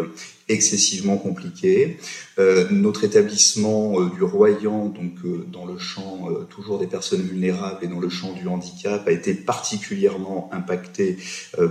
excessivement 0.48 1.16
compliqué. 1.16 1.98
Euh, 2.38 2.68
notre 2.70 3.04
établissement 3.04 4.00
euh, 4.00 4.10
du 4.10 4.22
Royan, 4.22 4.86
donc 4.86 5.14
euh, 5.24 5.44
dans 5.50 5.64
le 5.64 5.78
champ 5.78 6.28
toujours 6.50 6.78
des 6.78 6.86
personnes 6.86 7.22
vulnérables 7.22 7.84
et 7.84 7.88
dans 7.88 7.98
le 7.98 8.08
champ 8.08 8.32
du 8.32 8.46
handicap, 8.46 9.06
a 9.06 9.10
été 9.10 9.34
particulièrement 9.34 10.48
impacté 10.52 11.18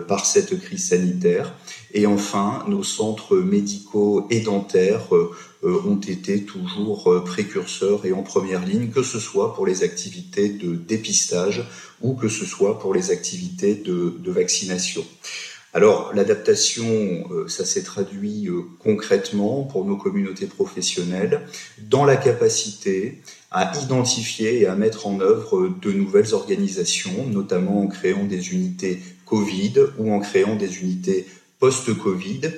par 0.07 0.25
cette 0.25 0.59
crise 0.59 0.89
sanitaire. 0.89 1.53
Et 1.93 2.05
enfin, 2.05 2.65
nos 2.67 2.83
centres 2.83 3.37
médicaux 3.37 4.27
et 4.29 4.39
dentaires 4.39 5.09
ont 5.63 5.99
été 5.99 6.43
toujours 6.43 7.23
précurseurs 7.25 8.05
et 8.05 8.13
en 8.13 8.23
première 8.23 8.65
ligne, 8.65 8.89
que 8.89 9.03
ce 9.03 9.19
soit 9.19 9.53
pour 9.53 9.65
les 9.65 9.83
activités 9.83 10.49
de 10.49 10.75
dépistage 10.75 11.63
ou 12.01 12.13
que 12.13 12.27
ce 12.27 12.45
soit 12.45 12.79
pour 12.79 12.93
les 12.93 13.11
activités 13.11 13.75
de, 13.75 14.15
de 14.19 14.31
vaccination. 14.31 15.05
Alors 15.75 16.13
l'adaptation, 16.15 16.85
euh, 17.31 17.49
ça 17.49 17.65
s'est 17.65 17.83
traduit 17.83 18.47
euh, 18.47 18.61
concrètement 18.79 19.63
pour 19.63 19.83
nos 19.83 19.97
communautés 19.97 20.45
professionnelles 20.45 21.41
dans 21.89 22.05
la 22.05 22.15
capacité 22.15 23.21
à 23.51 23.73
identifier 23.83 24.61
et 24.61 24.67
à 24.67 24.75
mettre 24.75 25.05
en 25.05 25.19
œuvre 25.19 25.57
euh, 25.57 25.75
de 25.81 25.91
nouvelles 25.91 26.33
organisations, 26.33 27.27
notamment 27.27 27.81
en 27.81 27.87
créant 27.87 28.23
des 28.23 28.53
unités 28.53 29.01
Covid 29.25 29.73
ou 29.97 30.13
en 30.13 30.21
créant 30.21 30.55
des 30.55 30.79
unités 30.81 31.25
post-Covid 31.59 32.51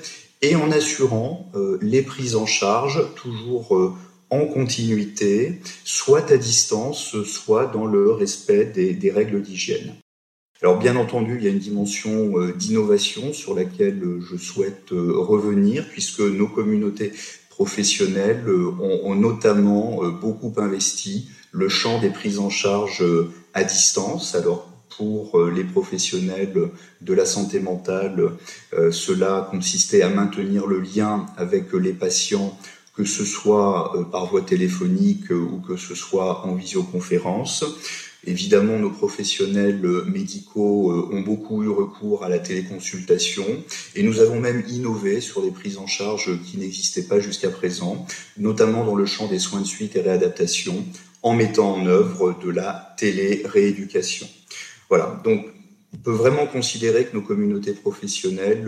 et 0.44 0.56
en 0.56 0.72
assurant 0.72 1.52
les 1.82 2.04
prises 2.04 2.36
en 2.36 2.46
charge 2.46 3.04
toujours 3.16 3.96
en 4.30 4.46
continuité, 4.46 5.62
soit 5.84 6.30
à 6.30 6.38
distance, 6.38 7.16
soit 7.24 7.66
dans 7.66 7.86
le 7.86 8.12
respect 8.12 8.66
des 8.66 9.12
règles 9.12 9.42
d'hygiène. 9.42 9.96
Alors 10.64 10.80
bien 10.80 10.96
entendu, 10.96 11.38
il 11.38 11.44
y 11.44 11.48
a 11.48 11.52
une 11.52 11.60
dimension 11.60 12.40
euh, 12.40 12.52
d'innovation 12.52 13.32
sur 13.32 13.54
laquelle 13.54 14.02
euh, 14.04 14.20
je 14.22 14.38
souhaite 14.38 14.92
euh, 14.92 15.14
revenir, 15.16 15.88
puisque 15.88 16.22
nos 16.22 16.48
communautés 16.48 17.14
professionnelles 17.50 18.48
ont, 18.50 19.16
notamment 19.16 20.04
beaucoup 20.22 20.54
investi 20.58 21.28
le 21.52 21.70
champ 21.70 22.00
des 22.00 22.12
prises 22.12 22.38
en 22.38 22.52
charge 22.52 23.04
à 23.56 23.64
distance. 23.64 24.36
Alors 24.36 24.72
pour 24.96 25.44
les 25.50 25.64
professionnels 25.64 26.70
de 27.02 27.14
la 27.16 27.26
santé 27.26 27.60
mentale, 27.60 28.34
cela 28.92 29.48
consistait 29.50 30.04
à 30.04 30.10
maintenir 30.10 30.68
le 30.68 30.80
lien 30.82 31.26
avec 31.36 31.74
les 31.74 31.94
patients, 31.94 32.56
que 32.96 33.06
ce 33.06 33.26
soit 33.26 34.08
par 34.12 34.28
voie 34.28 34.44
téléphonique 34.44 35.32
ou 35.32 35.60
que 35.68 35.78
ce 35.78 35.96
soit 35.96 36.46
en 36.46 36.54
visioconférence. 36.54 37.66
Évidemment, 38.26 38.80
nos 38.80 38.90
professionnels 38.90 39.86
euh, 39.86 40.04
médicaux 40.06 40.92
euh, 40.92 41.16
ont 41.16 41.22
beaucoup 41.22 41.64
eu 41.64 41.70
recours 41.70 42.24
à 42.24 42.30
la 42.30 42.40
téléconsultation 42.40 43.46
et 43.96 44.04
nous 44.04 44.20
avons 44.20 44.40
même 44.40 44.64
innové 44.68 45.22
sur 45.22 45.44
des 45.44 45.52
prises 45.52 45.78
en 45.78 45.88
charge 45.88 46.32
qui 46.44 46.58
n'existaient 46.58 47.08
pas 47.08 47.20
jusqu'à 47.20 47.50
présent, 47.50 48.06
notamment 48.38 48.84
dans 48.86 48.96
le 48.96 49.06
champ 49.06 49.28
des 49.28 49.40
soins 49.40 49.62
de 49.62 49.68
suite 49.68 49.96
et 49.96 50.02
réadaptation, 50.02 50.84
en 51.22 51.34
mettant 51.34 51.76
en 51.76 51.86
œuvre 51.86 52.36
de 52.44 52.50
la 52.50 52.96
télé-rééducation. 52.98 54.28
Voilà, 54.90 55.22
donc 55.24 55.46
on 55.94 55.98
peut 55.98 56.12
vraiment 56.12 56.46
considérer 56.48 57.06
que 57.06 57.16
nos 57.16 57.22
communautés 57.22 57.72
professionnelles 57.72 58.68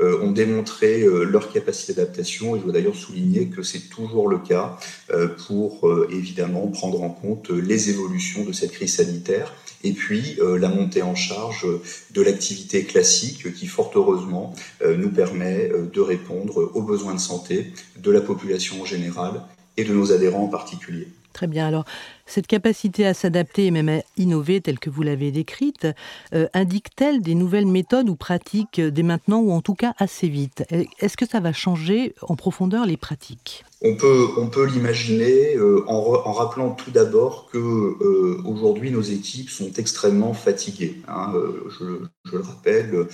euh, 0.00 0.20
ont 0.22 0.30
démontré 0.30 1.02
euh, 1.02 1.24
leur 1.24 1.50
capacité 1.50 1.94
d'adaptation 1.94 2.54
et 2.54 2.58
je 2.58 2.64
dois 2.64 2.72
d'ailleurs 2.72 2.96
souligner 2.96 3.46
que 3.46 3.62
c'est 3.62 3.88
toujours 3.88 4.28
le 4.28 4.38
cas 4.38 4.78
euh, 5.10 5.28
pour 5.46 5.90
évidemment 6.10 6.66
prendre 6.68 7.02
en 7.02 7.08
compte 7.08 7.50
les 7.50 7.88
évolutions 7.88 8.44
de 8.44 8.52
cette 8.52 8.72
crise 8.72 8.96
sanitaire 8.96 9.54
et 9.82 9.92
puis 9.92 10.38
la 10.38 10.68
montée 10.68 11.00
en 11.00 11.14
charge 11.14 11.66
de 12.10 12.22
l'activité 12.22 12.84
classique 12.84 13.54
qui 13.54 13.66
fort 13.66 13.90
heureusement 13.94 14.54
nous 14.84 15.08
permet 15.08 15.70
de 15.70 16.00
répondre 16.00 16.70
aux 16.74 16.82
besoins 16.82 17.14
de 17.14 17.20
santé 17.20 17.72
de 17.98 18.10
la 18.10 18.20
population 18.20 18.82
en 18.82 18.84
général 18.84 19.42
et 19.78 19.84
de 19.84 19.94
nos 19.94 20.12
adhérents 20.12 20.44
en 20.44 20.48
particulier. 20.48 21.08
Très 21.32 21.46
bien. 21.46 21.66
Alors, 21.66 21.84
cette 22.30 22.46
capacité 22.46 23.06
à 23.06 23.14
s'adapter 23.14 23.66
et 23.66 23.70
même 23.70 23.88
à 23.88 24.00
innover, 24.16 24.60
telle 24.60 24.78
que 24.78 24.88
vous 24.88 25.02
l'avez 25.02 25.32
décrite, 25.32 25.88
euh, 26.32 26.46
indique-t-elle 26.54 27.22
des 27.22 27.34
nouvelles 27.34 27.66
méthodes 27.66 28.08
ou 28.08 28.14
pratiques 28.14 28.80
dès 28.80 29.02
maintenant, 29.02 29.40
ou 29.40 29.50
en 29.52 29.60
tout 29.60 29.74
cas 29.74 29.94
assez 29.98 30.28
vite? 30.28 30.64
Est-ce 31.00 31.16
que 31.16 31.26
ça 31.26 31.40
va 31.40 31.52
changer 31.52 32.14
en 32.22 32.36
profondeur 32.36 32.86
les 32.86 32.96
pratiques? 32.96 33.64
On 33.82 33.96
peut, 33.96 34.26
on 34.36 34.48
peut 34.48 34.66
l'imaginer 34.66 35.56
euh, 35.56 35.82
en, 35.88 36.32
rappelant 36.32 36.70
tout 36.70 36.90
d'abord 36.90 37.48
que 37.50 37.56
euh, 37.58 38.42
aujourd'hui 38.44 38.90
nos 38.90 39.00
équipes 39.00 39.48
sont 39.48 39.72
extrêmement 39.78 40.34
fatiguées. 40.34 41.00
Hein. 41.08 41.32
je, 41.80 41.84
je, 42.30 42.36
le 42.36 42.42
rappelle, 42.42 43.06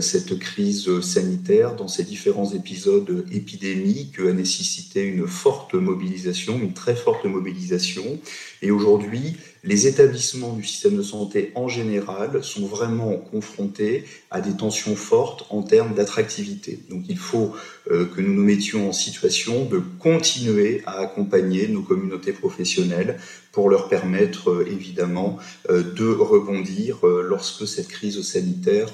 cette 0.00 0.38
crise 0.38 1.00
sanitaire, 1.00 1.74
dans 1.74 1.88
ses 1.88 2.04
différents 2.04 2.52
épisodes 2.52 3.26
épidémiques, 3.32 4.20
a 4.20 4.32
nécessité 4.32 5.02
une 5.02 5.26
forte 5.26 5.74
mobilisation, 5.74 6.58
une 6.58 6.72
très 6.72 6.94
forte 6.94 7.24
mobilisation. 7.24 8.20
Et 8.62 8.70
aujourd'hui, 8.70 9.36
les 9.64 9.88
établissements 9.88 10.54
du 10.54 10.64
système 10.64 10.96
de 10.96 11.02
santé 11.02 11.50
en 11.56 11.68
général 11.68 12.42
sont 12.42 12.64
vraiment 12.66 13.16
confrontés 13.16 14.04
à 14.30 14.40
des 14.40 14.56
tensions 14.56 14.94
fortes 14.94 15.46
en 15.50 15.62
termes 15.62 15.94
d'attractivité. 15.94 16.78
Donc 16.88 17.04
il 17.08 17.18
faut 17.18 17.54
euh, 17.90 18.06
que 18.06 18.20
nous 18.20 18.32
nous 18.32 18.44
mettions 18.44 18.88
en 18.88 18.92
situation 18.92 19.64
de 19.64 19.82
continuer 19.98 20.82
à 20.86 21.00
accompagner 21.00 21.66
nos 21.66 21.82
communautés 21.82 22.32
professionnelles 22.32 23.18
pour 23.50 23.68
leur 23.68 23.88
permettre 23.88 24.50
euh, 24.50 24.68
évidemment 24.70 25.38
euh, 25.68 25.82
de 25.82 26.06
rebondir 26.06 26.98
lorsque 27.04 27.66
cette 27.66 27.88
crise 27.88 28.22
sanitaire 28.22 28.90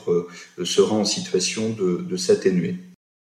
sera 0.64 0.94
en 0.94 1.04
situation 1.04 1.70
de, 1.70 1.98
de 2.08 2.16
s'atténuer. 2.16 2.76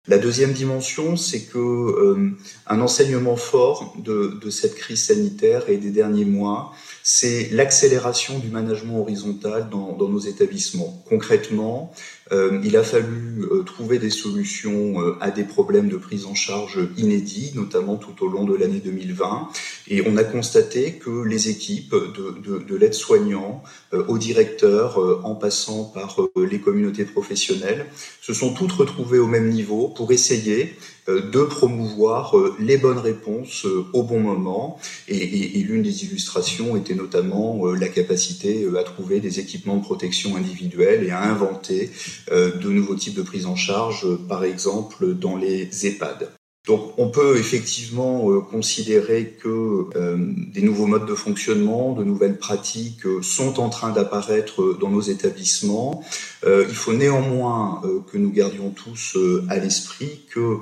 La 0.10 0.18
deuxième 0.18 0.54
dimension, 0.54 1.16
c'est 1.16 1.46
que 1.46 1.60
euh, 1.60 2.32
un 2.66 2.82
enseignement 2.82 3.36
fort 3.36 3.94
de, 4.00 4.40
de, 4.42 4.50
cette 4.50 4.74
crise 4.74 5.04
sanitaire 5.04 5.70
et 5.70 5.78
des 5.78 5.92
derniers 5.92 6.26
mois, 6.26 6.74
c'est 7.04 7.50
l'accélération 7.52 8.40
du 8.40 8.50
management 8.50 9.00
horizontal 9.00 9.70
dans, 9.70 9.94
dans, 9.94 10.10
nos 10.10 10.20
établissements. 10.20 11.04
Concrètement, 11.08 11.92
euh, 12.32 12.62
il 12.64 12.78
a 12.78 12.84
fallu 12.84 13.44
euh, 13.44 13.64
trouver 13.64 13.98
des 14.00 14.10
solutions 14.10 15.02
euh, 15.02 15.18
à 15.20 15.32
des 15.32 15.44
problèmes 15.44 15.90
de 15.90 15.98
prise 15.98 16.26
en 16.26 16.36
charge 16.36 16.80
inédits, 16.98 17.52
notamment 17.56 17.98
tout 17.98 18.24
au 18.24 18.28
long 18.28 18.44
de 18.44 18.56
l'année 18.56 18.82
2020. 18.84 19.50
Et 19.88 20.04
on 20.06 20.18
a 20.18 20.24
constaté 20.24 20.94
que 20.94 21.24
les 21.24 21.50
équipes 21.50 21.96
de, 21.96 22.38
de, 22.44 22.60
de 22.60 22.76
l'aide-soignant 22.76 23.64
au 23.92 24.18
directeur, 24.20 25.00
en 25.26 25.34
passant 25.34 25.86
par 25.86 26.18
les 26.36 26.60
communautés 26.60 27.06
professionnelles, 27.06 27.88
se 28.22 28.34
sont 28.34 28.54
toutes 28.54 28.72
retrouvées 28.74 29.18
au 29.18 29.26
même 29.26 29.50
niveau 29.50 29.88
pour 29.88 30.12
essayer 30.12 30.76
de 31.10 31.44
promouvoir 31.44 32.36
les 32.60 32.78
bonnes 32.78 32.98
réponses 32.98 33.66
au 33.94 34.04
bon 34.04 34.20
moment. 34.20 34.80
Et, 35.08 35.26
l'une 35.60 35.84
des 35.84 36.06
illustrations 36.06 36.76
était 36.76 36.96
notamment 36.96 37.66
la 37.66 37.88
capacité 37.88 38.68
à 38.78 38.84
trouver 38.84 39.20
des 39.20 39.40
équipements 39.40 39.78
de 39.78 39.84
protection 39.84 40.36
individuelle 40.36 41.04
et 41.04 41.12
à 41.12 41.22
inventer 41.22 41.92
euh, 42.32 42.56
de 42.56 42.70
nouveaux 42.70 42.96
types 42.96 43.16
de 43.16 43.22
prise 43.22 43.46
en 43.46 43.56
charge, 43.56 44.06
par 44.28 44.44
exemple 44.44 45.14
dans 45.14 45.36
les 45.36 45.70
EHPAD. 45.86 46.39
Donc 46.70 46.94
on 47.00 47.10
peut 47.10 47.38
effectivement 47.40 48.30
euh, 48.30 48.42
considérer 48.42 49.36
que 49.42 49.88
euh, 49.96 50.18
des 50.54 50.62
nouveaux 50.62 50.86
modes 50.86 51.08
de 51.08 51.16
fonctionnement, 51.16 51.94
de 51.94 52.04
nouvelles 52.04 52.38
pratiques 52.38 53.08
sont 53.24 53.60
en 53.60 53.70
train 53.70 53.92
d'apparaître 53.92 54.78
dans 54.80 54.92
nos 54.92 55.02
établissements. 55.02 56.04
il 56.46 56.76
faut 56.84 56.94
néanmoins 56.94 57.82
que 58.12 58.18
nous 58.18 58.32
gardions 58.32 58.70
tous 58.70 59.18
à 59.50 59.58
l'esprit 59.58 60.22
que 60.30 60.58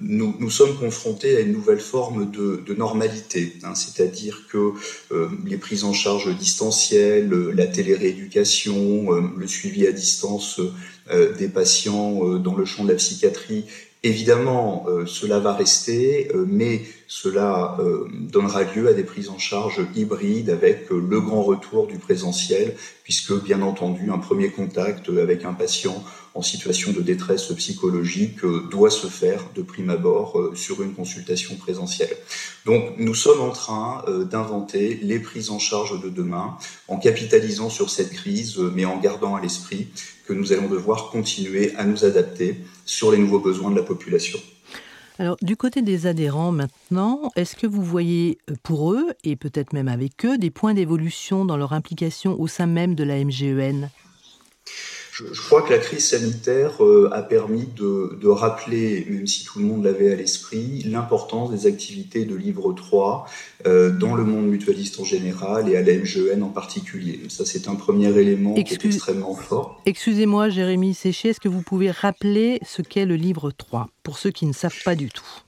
nous, 0.00 0.50
sommes 0.50 0.76
confrontés 0.78 1.36
à 1.36 1.40
une 1.40 1.52
nouvelle 1.52 1.80
forme 1.80 2.30
de, 2.30 2.62
de 2.66 2.74
normalité, 2.74 3.52
hein, 3.62 3.74
c'est-à-dire 3.74 4.46
que 4.50 4.72
les 5.44 5.58
prises 5.58 5.84
en 5.84 5.92
charge 5.92 6.34
distancielles, 6.36 7.30
la 7.30 7.66
télérééducation, 7.66 9.10
le 9.36 9.46
suivi 9.46 9.86
à 9.86 9.92
distance 9.92 10.60
des 11.38 11.48
patients 11.48 12.38
dans 12.38 12.56
le 12.56 12.64
champ 12.64 12.84
de 12.84 12.88
la 12.88 12.96
psychiatrie 12.96 13.66
Évidemment, 14.02 14.86
euh, 14.88 15.04
cela 15.04 15.40
va 15.40 15.52
rester, 15.52 16.30
euh, 16.34 16.46
mais 16.48 16.80
cela 17.06 17.76
euh, 17.80 18.08
donnera 18.12 18.62
lieu 18.62 18.88
à 18.88 18.94
des 18.94 19.04
prises 19.04 19.28
en 19.28 19.36
charge 19.36 19.82
hybrides 19.94 20.48
avec 20.48 20.88
le 20.88 21.20
grand 21.20 21.42
retour 21.42 21.86
du 21.86 21.98
présentiel, 21.98 22.76
puisque 23.04 23.34
bien 23.42 23.60
entendu, 23.60 24.10
un 24.10 24.16
premier 24.16 24.48
contact 24.48 25.10
avec 25.10 25.44
un 25.44 25.52
patient 25.52 26.02
en 26.34 26.42
situation 26.42 26.92
de 26.92 27.00
détresse 27.00 27.52
psychologique 27.52 28.44
doit 28.70 28.90
se 28.90 29.06
faire 29.06 29.44
de 29.54 29.62
prime 29.62 29.90
abord 29.90 30.50
sur 30.54 30.82
une 30.82 30.94
consultation 30.94 31.56
présentielle. 31.56 32.16
Donc 32.66 32.94
nous 32.98 33.14
sommes 33.14 33.40
en 33.40 33.50
train 33.50 34.04
d'inventer 34.30 35.00
les 35.02 35.18
prises 35.18 35.50
en 35.50 35.58
charge 35.58 36.00
de 36.00 36.08
demain 36.08 36.56
en 36.88 36.98
capitalisant 36.98 37.70
sur 37.70 37.90
cette 37.90 38.12
crise, 38.12 38.58
mais 38.58 38.84
en 38.84 38.98
gardant 38.98 39.34
à 39.34 39.40
l'esprit 39.40 39.88
que 40.26 40.32
nous 40.32 40.52
allons 40.52 40.68
devoir 40.68 41.10
continuer 41.10 41.74
à 41.76 41.84
nous 41.84 42.04
adapter 42.04 42.60
sur 42.86 43.10
les 43.10 43.18
nouveaux 43.18 43.40
besoins 43.40 43.70
de 43.70 43.76
la 43.76 43.82
population. 43.82 44.38
Alors, 45.18 45.36
du 45.42 45.54
côté 45.54 45.82
des 45.82 46.06
adhérents 46.06 46.50
maintenant, 46.50 47.30
est-ce 47.36 47.54
que 47.54 47.66
vous 47.66 47.82
voyez 47.82 48.38
euh, 48.48 48.54
pour 48.62 48.94
eux, 48.94 49.08
et 49.22 49.36
peut-être 49.36 49.74
même 49.74 49.88
avec 49.88 50.24
eux, 50.24 50.38
des 50.38 50.50
points 50.50 50.72
d'évolution 50.72 51.44
dans 51.44 51.58
leur 51.58 51.74
implication 51.74 52.40
au 52.40 52.46
sein 52.46 52.66
même 52.66 52.94
de 52.94 53.04
la 53.04 53.22
MGEN 53.22 53.90
je, 55.32 55.40
crois 55.40 55.62
que 55.62 55.72
la 55.72 55.78
crise 55.78 56.08
sanitaire 56.08 56.84
euh, 56.84 57.10
a 57.12 57.22
permis 57.22 57.68
de, 57.76 58.28
rappeler, 58.28 59.06
même 59.08 59.26
si 59.26 59.44
tout 59.44 59.58
le 59.58 59.64
monde 59.64 59.84
l'avait 59.84 60.12
à 60.12 60.16
l'esprit, 60.16 60.82
l'importance 60.86 61.50
des 61.50 61.66
activités 61.66 62.24
de 62.24 62.34
livre 62.34 62.72
3 62.72 63.26
euh, 63.66 63.90
dans 63.90 64.14
le 64.14 64.24
monde 64.24 64.46
mutualiste 64.46 65.00
en 65.00 65.04
général 65.04 65.68
et 65.68 65.76
à 65.76 65.82
la 65.82 65.94
MGN 65.94 66.42
en 66.42 66.48
particulier. 66.48 67.20
Ça, 67.28 67.44
c'est 67.44 67.68
un 67.68 67.74
premier 67.74 68.16
élément 68.18 68.54
qui 68.54 68.74
est 68.74 68.84
extrêmement 68.84 69.34
fort. 69.34 69.80
Excusez-moi, 69.86 70.48
Jérémy 70.48 70.94
Séché, 70.94 71.30
est-ce 71.30 71.40
que 71.40 71.48
vous 71.48 71.62
pouvez 71.62 71.90
rappeler 71.90 72.60
ce 72.66 72.82
qu'est 72.82 73.06
le 73.06 73.16
livre 73.16 73.50
3 73.50 73.88
pour 74.02 74.18
ceux 74.18 74.30
qui 74.30 74.46
ne 74.46 74.52
savent 74.52 74.82
pas 74.84 74.94
du 74.94 75.08
tout? 75.08 75.42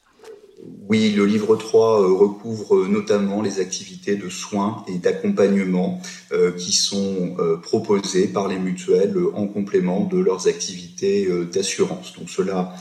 Oui, 0.89 1.11
le 1.11 1.27
livre 1.27 1.57
3 1.57 2.03
euh, 2.03 2.13
recouvre 2.13 2.77
euh, 2.77 2.87
notamment 2.87 3.43
les 3.43 3.59
activités 3.59 4.15
de 4.15 4.29
soins 4.29 4.85
et 4.87 4.99
d'accompagnement 4.99 6.01
euh, 6.33 6.53
qui 6.53 6.73
sont 6.73 7.37
proposées 7.63 8.29
par 8.29 8.47
les 8.47 8.59
mutuelles 8.59 9.17
en 9.35 9.47
complément 9.47 10.05
de 10.05 10.19
leurs 10.19 10.49
activités 10.49 11.29
d'assurance. 11.53 12.13
Donc 12.19 12.29
cela 12.29 12.75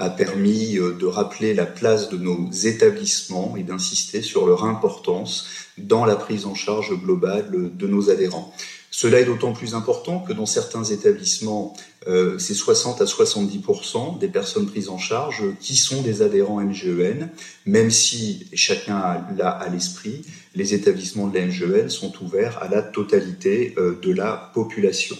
a 0.00 0.10
permis 0.10 0.74
de 0.74 1.06
rappeler 1.06 1.54
la 1.54 1.66
place 1.66 2.08
de 2.08 2.16
nos 2.16 2.50
établissements 2.50 3.54
et 3.56 3.62
d'insister 3.62 4.22
sur 4.22 4.46
leur 4.46 4.64
importance 4.64 5.46
dans 5.78 6.04
la 6.04 6.16
prise 6.16 6.46
en 6.46 6.54
charge 6.54 6.92
globale 7.00 7.70
de 7.76 7.86
nos 7.86 8.10
adhérents. 8.10 8.52
Cela 8.98 9.20
est 9.20 9.26
d'autant 9.26 9.52
plus 9.52 9.74
important 9.74 10.20
que 10.20 10.32
dans 10.32 10.46
certains 10.46 10.82
établissements, 10.82 11.74
euh, 12.08 12.38
c'est 12.38 12.54
60 12.54 13.02
à 13.02 13.04
70% 13.04 14.18
des 14.18 14.28
personnes 14.28 14.64
prises 14.64 14.88
en 14.88 14.96
charge 14.96 15.42
qui 15.60 15.76
sont 15.76 16.00
des 16.00 16.22
adhérents 16.22 16.62
MGEN, 16.62 17.28
même 17.66 17.90
si 17.90 18.46
chacun 18.54 19.22
l'a 19.36 19.50
à 19.50 19.68
l'esprit, 19.68 20.24
les 20.54 20.72
établissements 20.72 21.26
de 21.26 21.38
la 21.38 21.44
MGEN 21.44 21.90
sont 21.90 22.10
ouverts 22.24 22.56
à 22.62 22.68
la 22.68 22.80
totalité 22.80 23.74
euh, 23.76 24.00
de 24.00 24.14
la 24.14 24.50
population. 24.54 25.18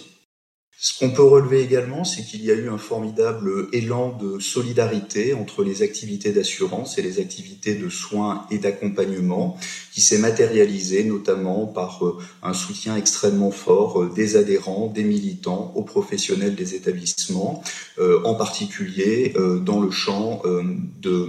Ce 0.79 0.99
qu'on 0.99 1.09
peut 1.09 1.23
relever 1.23 1.63
également, 1.63 2.03
c'est 2.03 2.21
qu'il 2.21 2.45
y 2.45 2.51
a 2.51 2.53
eu 2.53 2.69
un 2.69 2.77
formidable 2.77 3.67
élan 3.73 4.15
de 4.15 4.37
solidarité 4.37 5.33
entre 5.33 5.63
les 5.63 5.81
activités 5.81 6.31
d'assurance 6.31 6.99
et 6.99 7.01
les 7.01 7.19
activités 7.19 7.73
de 7.73 7.89
soins 7.89 8.45
et 8.51 8.59
d'accompagnement, 8.59 9.57
qui 9.91 10.01
s'est 10.01 10.19
matérialisé 10.19 11.03
notamment 11.03 11.65
par 11.65 12.05
euh, 12.05 12.19
un 12.43 12.53
soutien 12.53 12.95
extrêmement 12.95 13.49
fort 13.49 14.03
euh, 14.03 14.13
des 14.13 14.35
adhérents, 14.35 14.85
des 14.85 15.03
militants, 15.03 15.71
aux 15.73 15.81
professionnels 15.81 16.53
des 16.53 16.75
établissements, 16.75 17.63
euh, 17.97 18.21
en 18.23 18.35
particulier 18.35 19.33
dans 19.65 19.79
le 19.79 19.89
champ 19.89 20.43
de, 20.45 21.27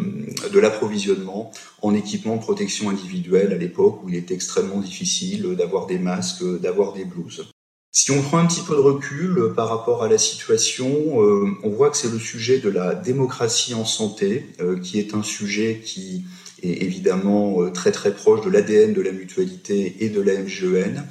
de 0.52 0.58
l'approvisionnement 0.58 1.50
en 1.80 1.94
équipement 1.94 2.36
de 2.36 2.42
protection 2.42 2.90
individuelle 2.90 3.54
à 3.54 3.56
l'époque 3.56 4.04
où 4.04 4.10
il 4.10 4.14
était 4.16 4.34
extrêmement 4.34 4.80
difficile 4.80 5.54
d'avoir 5.56 5.86
des 5.86 5.98
masques, 5.98 6.44
d'avoir 6.60 6.92
des 6.92 7.06
blouses. 7.06 7.50
Si 7.90 8.10
on 8.10 8.20
prend 8.20 8.38
un 8.38 8.46
petit 8.46 8.60
peu 8.60 8.74
de 8.74 8.80
recul 8.80 9.38
euh, 9.38 9.54
par 9.54 9.68
rapport 9.68 10.02
à 10.02 10.08
la 10.08 10.18
situation, 10.18 11.22
euh, 11.22 11.48
on 11.62 11.70
voit 11.70 11.90
que 11.90 11.96
c'est 11.96 12.10
le 12.10 12.18
sujet 12.18 12.58
de 12.58 12.68
la 12.68 12.94
démocratie 12.94 13.72
en 13.72 13.86
santé, 13.86 14.46
euh, 14.60 14.78
qui 14.78 14.98
est 14.98 15.14
un 15.14 15.22
sujet 15.22 15.80
qui 15.82 16.24
est 16.62 16.82
évidemment 16.82 17.70
très 17.70 17.92
très 17.92 18.12
proche 18.12 18.44
de 18.44 18.50
l'ADN 18.50 18.92
de 18.92 19.00
la 19.00 19.12
mutualité 19.12 19.96
et 20.00 20.10
de 20.10 20.20
la 20.20 20.34
MGEN, 20.34 21.04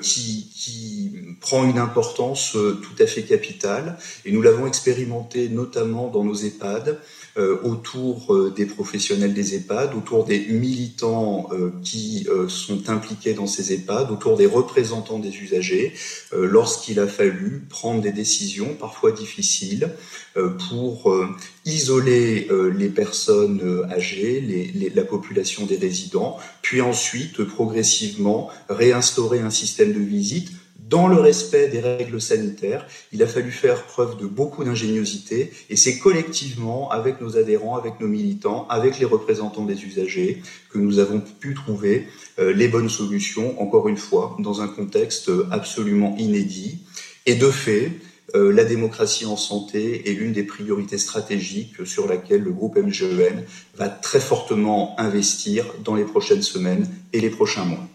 qui, 0.00 0.50
qui, 0.56 1.12
prend 1.40 1.68
une 1.68 1.78
importance 1.78 2.52
tout 2.52 3.02
à 3.02 3.06
fait 3.06 3.22
capitale. 3.22 3.98
Et 4.24 4.32
nous 4.32 4.40
l'avons 4.40 4.66
expérimenté 4.66 5.50
notamment 5.50 6.08
dans 6.08 6.24
nos 6.24 6.34
EHPAD, 6.34 6.98
autour 7.62 8.34
euh, 8.34 8.52
des 8.54 8.66
professionnels 8.66 9.34
des 9.34 9.54
EHPAD, 9.54 9.94
autour 9.94 10.24
des 10.24 10.40
militants 10.46 11.48
euh, 11.52 11.72
qui 11.82 12.26
sont 12.48 12.90
impliqués 12.90 13.34
dans 13.34 13.46
ces 13.46 13.72
EHPAD, 13.72 14.10
autour 14.10 14.36
des 14.36 14.46
représentants 14.46 15.18
des 15.18 15.36
usagers, 15.36 15.94
lorsqu'il 16.32 17.00
a 17.00 17.06
fallu 17.06 17.62
prendre 17.68 18.00
des 18.00 18.12
décisions 18.12 18.74
parfois 18.74 19.12
difficiles 19.12 19.90
pour 20.68 21.14
isoler 21.64 22.48
les 22.76 22.88
personnes 22.88 23.86
âgées, 23.90 24.90
la 24.94 25.04
population 25.04 25.66
des 25.66 25.76
résidents, 25.76 26.38
puis 26.62 26.80
ensuite 26.80 27.42
progressivement 27.44 28.50
réinstaurer 28.68 29.40
un 29.40 29.50
système 29.50 29.92
de 29.92 30.00
visite 30.00 30.50
dans 30.88 31.06
le 31.06 31.20
respect 31.20 31.68
des 31.68 31.80
règles 31.80 32.20
sanitaires. 32.20 32.86
Il 33.12 33.22
a 33.22 33.26
fallu 33.26 33.50
faire 33.50 33.84
preuve 33.84 34.16
de 34.16 34.26
beaucoup 34.26 34.64
d'ingéniosité 34.64 35.52
et 35.70 35.76
c'est 35.76 35.98
collectivement, 35.98 36.90
avec 36.90 37.20
nos 37.20 37.36
adhérents, 37.36 37.76
avec 37.76 38.00
nos 38.00 38.08
militants, 38.08 38.66
avec 38.68 38.98
les 38.98 39.04
représentants 39.04 39.64
des 39.64 39.84
usagers, 39.84 40.42
que 40.70 40.78
nous 40.78 40.98
avons 40.98 41.20
pu 41.20 41.54
trouver 41.54 42.08
euh, 42.38 42.52
les 42.52 42.68
bonnes 42.68 42.88
solutions, 42.88 43.60
encore 43.60 43.88
une 43.88 43.96
fois, 43.96 44.36
dans 44.38 44.60
un 44.60 44.68
contexte 44.68 45.30
absolument 45.50 46.14
inédit. 46.18 46.78
Et 47.26 47.34
de 47.34 47.50
fait, 47.50 47.92
euh, 48.34 48.52
la 48.52 48.64
démocratie 48.64 49.24
en 49.24 49.36
santé 49.36 50.10
est 50.10 50.12
l'une 50.12 50.32
des 50.32 50.42
priorités 50.42 50.98
stratégiques 50.98 51.86
sur 51.86 52.06
laquelle 52.06 52.42
le 52.42 52.50
groupe 52.50 52.76
MGEN 52.76 53.44
va 53.76 53.88
très 53.88 54.20
fortement 54.20 54.98
investir 54.98 55.64
dans 55.82 55.94
les 55.94 56.04
prochaines 56.04 56.42
semaines 56.42 56.86
et 57.12 57.20
les 57.20 57.30
prochains 57.30 57.64
mois. 57.64 57.86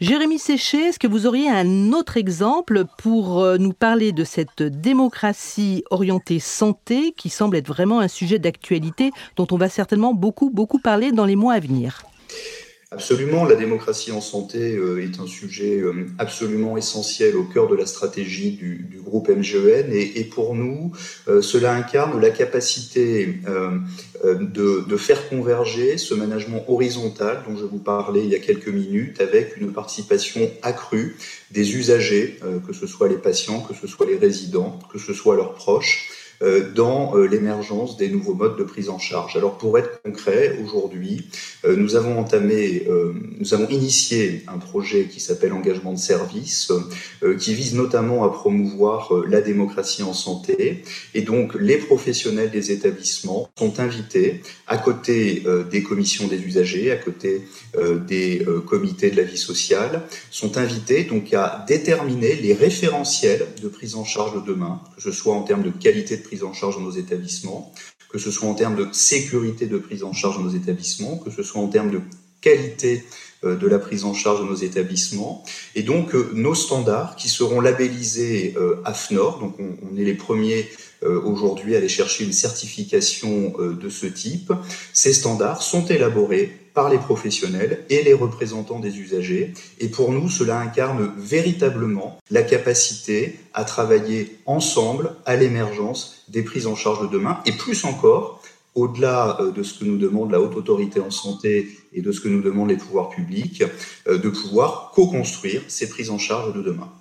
Jérémy 0.00 0.38
Séché, 0.38 0.78
est-ce 0.78 0.98
que 1.00 1.08
vous 1.08 1.26
auriez 1.26 1.50
un 1.50 1.92
autre 1.92 2.18
exemple 2.18 2.84
pour 2.98 3.40
euh, 3.40 3.58
nous 3.58 3.72
parler 3.72 4.12
de 4.12 4.22
cette 4.22 4.62
démocratie 4.62 5.82
orientée 5.90 6.38
santé 6.38 7.12
qui 7.16 7.30
semble 7.30 7.56
être 7.56 7.66
vraiment 7.66 7.98
un 7.98 8.06
sujet 8.06 8.38
d'actualité 8.38 9.10
dont 9.34 9.48
on 9.50 9.56
va 9.56 9.68
certainement 9.68 10.14
beaucoup, 10.14 10.50
beaucoup 10.50 10.78
parler 10.78 11.10
dans 11.10 11.24
les 11.24 11.34
mois 11.34 11.54
à 11.54 11.58
venir? 11.58 12.04
Absolument, 12.90 13.44
la 13.44 13.54
démocratie 13.54 14.12
en 14.12 14.22
santé 14.22 14.74
euh, 14.74 15.04
est 15.04 15.20
un 15.20 15.26
sujet 15.26 15.78
euh, 15.78 16.06
absolument 16.18 16.78
essentiel 16.78 17.36
au 17.36 17.44
cœur 17.44 17.68
de 17.68 17.76
la 17.76 17.84
stratégie 17.84 18.52
du, 18.52 18.98
groupe 19.04 19.28
MGEN 19.28 19.92
et, 19.92 20.24
pour 20.24 20.54
nous, 20.54 20.92
euh, 21.28 21.42
cela 21.42 21.74
incarne 21.74 22.18
la 22.18 22.30
capacité 22.30 23.40
de, 24.22 24.96
faire 24.96 25.28
converger 25.28 25.96
ce 25.98 26.14
management 26.14 26.64
horizontal 26.68 27.42
dont 27.46 27.56
je 27.56 27.64
vous 27.64 27.78
parlais 27.78 28.24
il 28.24 28.30
y 28.30 28.34
a 28.34 28.38
quelques 28.38 28.68
minutes 28.68 29.20
avec 29.20 29.56
une 29.58 29.72
participation 29.72 30.50
accrue 30.62 31.16
des 31.50 31.76
usagers, 31.76 32.38
que 32.66 32.72
ce 32.74 32.86
soit 32.86 33.08
les 33.08 33.16
patients, 33.16 33.60
que 33.60 33.74
ce 33.74 33.86
soit 33.86 34.06
les 34.06 34.16
résidents, 34.16 34.78
que 34.92 34.98
ce 34.98 35.14
soit 35.14 35.36
leurs 35.36 35.54
proches 35.54 36.10
dans 36.40 37.16
euh, 37.16 37.26
l'émergence 37.26 37.96
des 37.96 38.08
nouveaux 38.08 38.34
modes 38.34 38.56
de 38.56 38.62
prise 38.62 38.88
en 38.88 38.98
charge. 38.98 39.36
Alors 39.36 39.58
pour 39.58 39.78
être 39.78 40.00
concret, 40.02 40.56
aujourd'hui, 40.62 41.28
euh, 41.64 41.74
nous 41.76 41.96
avons 41.96 42.18
entamé, 42.18 42.86
nous 43.38 43.54
avons 43.54 43.68
initié 43.68 44.44
un 44.48 44.58
projet 44.58 45.04
qui 45.04 45.20
s'appelle 45.20 45.52
Engagement 45.52 45.92
de 45.92 45.98
service, 45.98 46.72
qui 47.38 47.54
vise 47.54 47.74
notamment 47.74 48.24
à 48.24 48.30
promouvoir 48.30 49.12
la 49.28 49.40
démocratie 49.40 50.02
en 50.02 50.12
santé. 50.12 50.82
Et 51.14 51.22
donc 51.22 51.54
les 51.54 51.78
professionnels 51.78 52.50
des 52.50 52.72
établissements 52.72 53.50
sont 53.58 53.80
invités, 53.80 54.42
à 54.66 54.78
côté 54.78 55.42
des 55.70 55.82
commissions 55.82 56.28
des 56.28 56.40
usagers, 56.40 56.90
à 56.90 56.96
côté 56.96 57.42
des 58.06 58.44
comités 58.66 59.10
de 59.10 59.16
la 59.16 59.22
vie 59.22 59.38
sociale, 59.38 60.02
sont 60.30 60.56
invités 60.58 61.04
donc 61.04 61.32
à 61.34 61.64
déterminer 61.66 62.34
les 62.36 62.54
référentiels 62.54 63.46
de 63.62 63.68
prise 63.68 63.94
en 63.94 64.04
charge 64.04 64.34
de 64.34 64.40
demain, 64.40 64.80
que 64.96 65.02
ce 65.02 65.12
soit 65.12 65.34
en 65.34 65.42
termes 65.42 65.62
de 65.62 65.70
qualité 65.70 66.16
de 66.16 66.22
prise 66.28 66.44
en 66.44 66.52
charge 66.52 66.76
dans 66.76 66.82
nos 66.82 66.92
établissements, 66.92 67.72
que 68.10 68.18
ce 68.18 68.30
soit 68.30 68.48
en 68.48 68.54
termes 68.54 68.76
de 68.76 68.86
sécurité 68.92 69.66
de 69.66 69.78
prise 69.78 70.04
en 70.04 70.12
charge 70.12 70.36
dans 70.36 70.44
nos 70.44 70.56
établissements, 70.56 71.16
que 71.16 71.30
ce 71.30 71.42
soit 71.42 71.60
en 71.60 71.68
termes 71.68 71.90
de 71.90 72.00
qualité 72.40 73.04
euh, 73.44 73.56
de 73.56 73.66
la 73.66 73.78
prise 73.78 74.04
en 74.04 74.14
charge 74.14 74.40
de 74.40 74.46
nos 74.46 74.56
établissements. 74.56 75.44
Et 75.74 75.82
donc, 75.82 76.14
euh, 76.14 76.30
nos 76.34 76.54
standards 76.54 77.16
qui 77.16 77.28
seront 77.28 77.60
labellisés 77.60 78.54
euh, 78.56 78.82
AFNOR, 78.84 79.38
donc 79.40 79.54
on, 79.58 79.96
est 79.96 80.04
les 80.04 80.14
premiers 80.14 80.68
aujourd'hui 81.00 81.76
à 81.76 81.78
aller 81.78 81.88
chercher 81.88 82.24
une 82.24 82.32
certification 82.32 83.54
de 83.60 83.88
ce 83.88 84.06
type, 84.06 84.52
ces 84.92 85.12
standards 85.12 85.62
sont 85.62 85.86
élaborés 85.86 86.50
par 86.78 86.90
les 86.90 86.98
professionnels 86.98 87.84
et 87.90 88.04
les 88.04 88.14
représentants 88.14 88.78
des 88.78 89.00
usagers. 89.00 89.52
Et 89.80 89.88
pour 89.88 90.12
nous, 90.12 90.28
cela 90.28 90.60
incarne 90.60 91.10
véritablement 91.18 92.18
la 92.30 92.42
capacité 92.42 93.40
à 93.52 93.64
travailler 93.64 94.38
ensemble 94.46 95.16
à 95.26 95.34
l'émergence 95.34 96.22
des 96.28 96.42
prises 96.44 96.68
en 96.68 96.76
charge 96.76 97.02
de 97.02 97.08
demain 97.08 97.40
et 97.46 97.50
plus 97.50 97.84
encore 97.84 98.40
au-delà 98.76 99.38
euh, 99.40 99.50
de 99.50 99.64
ce 99.64 99.80
que 99.80 99.86
nous 99.86 99.96
demande 99.96 100.30
la 100.30 100.40
haute 100.40 100.54
autorité 100.54 101.00
en 101.00 101.10
santé 101.10 101.68
et 101.92 102.00
de 102.00 102.12
ce 102.12 102.20
que 102.20 102.28
nous 102.28 102.42
demandent 102.42 102.70
les 102.70 102.76
pouvoirs 102.76 103.10
publics, 103.10 103.64
euh, 104.06 104.16
de 104.16 104.28
pouvoir 104.28 104.92
co-construire 104.94 105.62
ces 105.66 105.88
prises 105.88 106.10
en 106.10 106.18
charge 106.18 106.54
de 106.54 106.62
demain. 106.62 106.92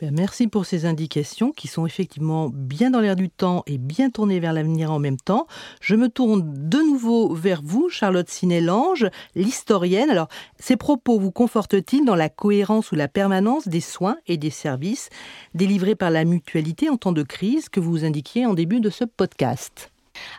Ben, 0.00 0.14
merci 0.16 0.46
pour 0.46 0.64
ces 0.64 0.86
indications 0.86 1.52
qui 1.52 1.68
sont 1.68 1.84
effectivement 1.84 2.48
bien 2.48 2.90
dans 2.90 3.00
l'air 3.00 3.16
du 3.16 3.28
temps 3.28 3.62
et 3.66 3.76
bien 3.76 4.08
tournées 4.08 4.40
vers 4.40 4.54
l'avenir 4.54 4.90
en 4.90 4.98
même 4.98 5.18
temps. 5.18 5.46
Je 5.82 5.94
me 5.94 6.08
tourne 6.08 6.54
de 6.56 6.78
nouveau 6.78 7.34
vers 7.34 7.60
vous, 7.62 7.90
Charlotte 7.90 8.30
Sinélange, 8.30 9.06
l'historienne. 9.34 10.08
Alors, 10.08 10.28
ces 10.58 10.76
propos 10.76 11.20
vous 11.20 11.32
confortent-ils 11.32 12.06
dans 12.06 12.14
la 12.14 12.30
cohérence 12.30 12.92
ou 12.92 12.94
la 12.94 13.08
permanence 13.08 13.68
des 13.68 13.82
soins 13.82 14.16
et 14.26 14.38
des 14.38 14.48
services 14.48 15.10
délivrés 15.52 15.96
par 15.96 16.08
la 16.08 16.24
mutualité 16.24 16.88
en 16.88 16.96
temps 16.96 17.12
de 17.12 17.22
crise 17.22 17.68
que 17.68 17.80
vous 17.80 18.02
indiquiez 18.02 18.46
en 18.46 18.54
début 18.54 18.80
de 18.80 18.88
ce 18.88 19.04
podcast? 19.04 19.90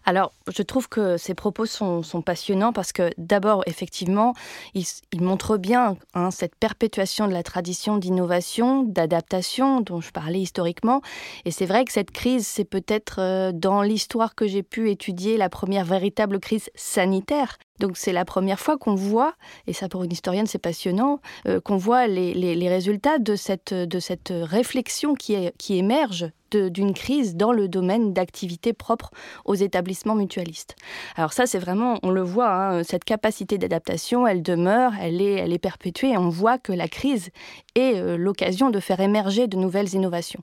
Alors, 0.05 0.33
je 0.53 0.61
trouve 0.63 0.89
que 0.89 1.17
ces 1.17 1.33
propos 1.33 1.65
sont, 1.65 2.01
passionnants 2.25 2.73
parce 2.73 2.91
que 2.91 3.09
d'abord, 3.17 3.63
effectivement, 3.65 4.33
ils, 4.73 4.85
montrent 5.19 5.57
bien 5.57 5.97
hein, 6.13 6.31
cette 6.31 6.55
perpétuation 6.55 7.27
de 7.27 7.33
la 7.33 7.43
tradition 7.43 7.97
d'innovation, 7.97 8.83
d'adaptation 8.83 9.81
dont 9.81 10.01
je 10.01 10.11
parlais 10.11 10.39
historiquement. 10.39 11.01
Et 11.45 11.51
c'est 11.51 11.65
vrai 11.65 11.85
que 11.85 11.91
cette 11.91 12.11
crise, 12.11 12.47
c'est 12.47 12.65
peut-être 12.65 13.19
euh, 13.19 13.51
dans 13.51 13.81
l'histoire 13.81 14.35
que 14.35 14.47
j'ai 14.47 14.63
pu 14.63 14.89
étudier 14.89 15.37
la 15.37 15.49
première 15.49 15.85
véritable 15.85 16.39
crise 16.39 16.69
sanitaire 16.75 17.57
donc 17.79 17.97
c'est 17.97 18.13
la 18.13 18.25
première 18.25 18.59
fois 18.59 18.77
qu'on 18.77 18.93
voit, 18.93 19.33
et 19.65 19.73
ça 19.73 19.89
pour 19.89 20.03
une 20.03 20.11
historienne 20.11 20.45
c'est 20.45 20.59
passionnant, 20.59 21.19
euh, 21.47 21.59
qu'on 21.59 21.77
voit 21.77 22.05
les, 22.05 22.69
résultats 22.69 23.17
de 23.17 23.35
cette, 23.35 23.73
de 23.73 23.99
cette 23.99 24.31
réflexion 24.31 25.15
qui, 25.15 25.49
qui 25.57 25.77
émerge 25.77 26.29
d'une 26.57 26.93
crise 26.93 27.35
dans 27.35 27.51
le 27.51 27.67
domaine 27.67 28.13
d'activité 28.13 28.73
propre 28.73 29.11
aux 29.45 29.55
établissements 29.55 30.15
mutualistes. 30.15 30.75
Alors 31.15 31.33
ça, 31.33 31.45
c'est 31.45 31.59
vraiment, 31.59 31.99
on 32.03 32.09
le 32.09 32.21
voit, 32.21 32.51
hein, 32.51 32.83
cette 32.83 33.03
capacité 33.03 33.57
d'adaptation, 33.57 34.27
elle 34.27 34.41
demeure, 34.41 34.93
elle 34.99 35.21
est, 35.21 35.33
elle 35.33 35.53
est 35.53 35.59
perpétuée, 35.59 36.11
et 36.11 36.17
on 36.17 36.29
voit 36.29 36.57
que 36.57 36.71
la 36.71 36.87
crise 36.87 37.29
est 37.75 37.95
euh, 37.95 38.17
l'occasion 38.17 38.69
de 38.69 38.79
faire 38.79 38.99
émerger 38.99 39.47
de 39.47 39.57
nouvelles 39.57 39.93
innovations. 39.93 40.41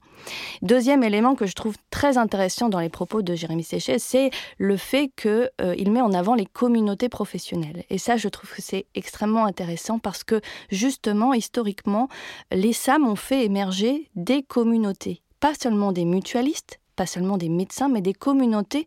Deuxième 0.62 1.02
élément 1.02 1.34
que 1.34 1.46
je 1.46 1.54
trouve 1.54 1.76
très 1.90 2.18
intéressant 2.18 2.68
dans 2.68 2.80
les 2.80 2.88
propos 2.88 3.22
de 3.22 3.34
Jérémy 3.34 3.62
Séchet, 3.62 3.98
c'est 3.98 4.30
le 4.58 4.76
fait 4.76 5.10
qu'il 5.16 5.50
euh, 5.60 5.90
met 5.90 6.00
en 6.00 6.12
avant 6.12 6.34
les 6.34 6.46
communautés 6.46 7.08
professionnelles 7.08 7.84
et 7.90 7.98
ça, 7.98 8.16
je 8.16 8.28
trouve 8.28 8.50
que 8.52 8.62
c'est 8.62 8.86
extrêmement 8.94 9.44
intéressant 9.44 9.98
parce 9.98 10.24
que 10.24 10.40
justement, 10.70 11.34
historiquement, 11.34 12.08
les 12.52 12.72
SAM 12.72 13.06
ont 13.06 13.16
fait 13.16 13.44
émerger 13.44 14.10
des 14.14 14.42
communautés, 14.42 15.22
pas 15.40 15.54
seulement 15.54 15.92
des 15.92 16.04
mutualistes, 16.04 16.80
pas 16.98 17.06
seulement 17.06 17.38
des 17.38 17.48
médecins, 17.48 17.88
mais 17.88 18.00
des 18.00 18.12
communautés 18.12 18.84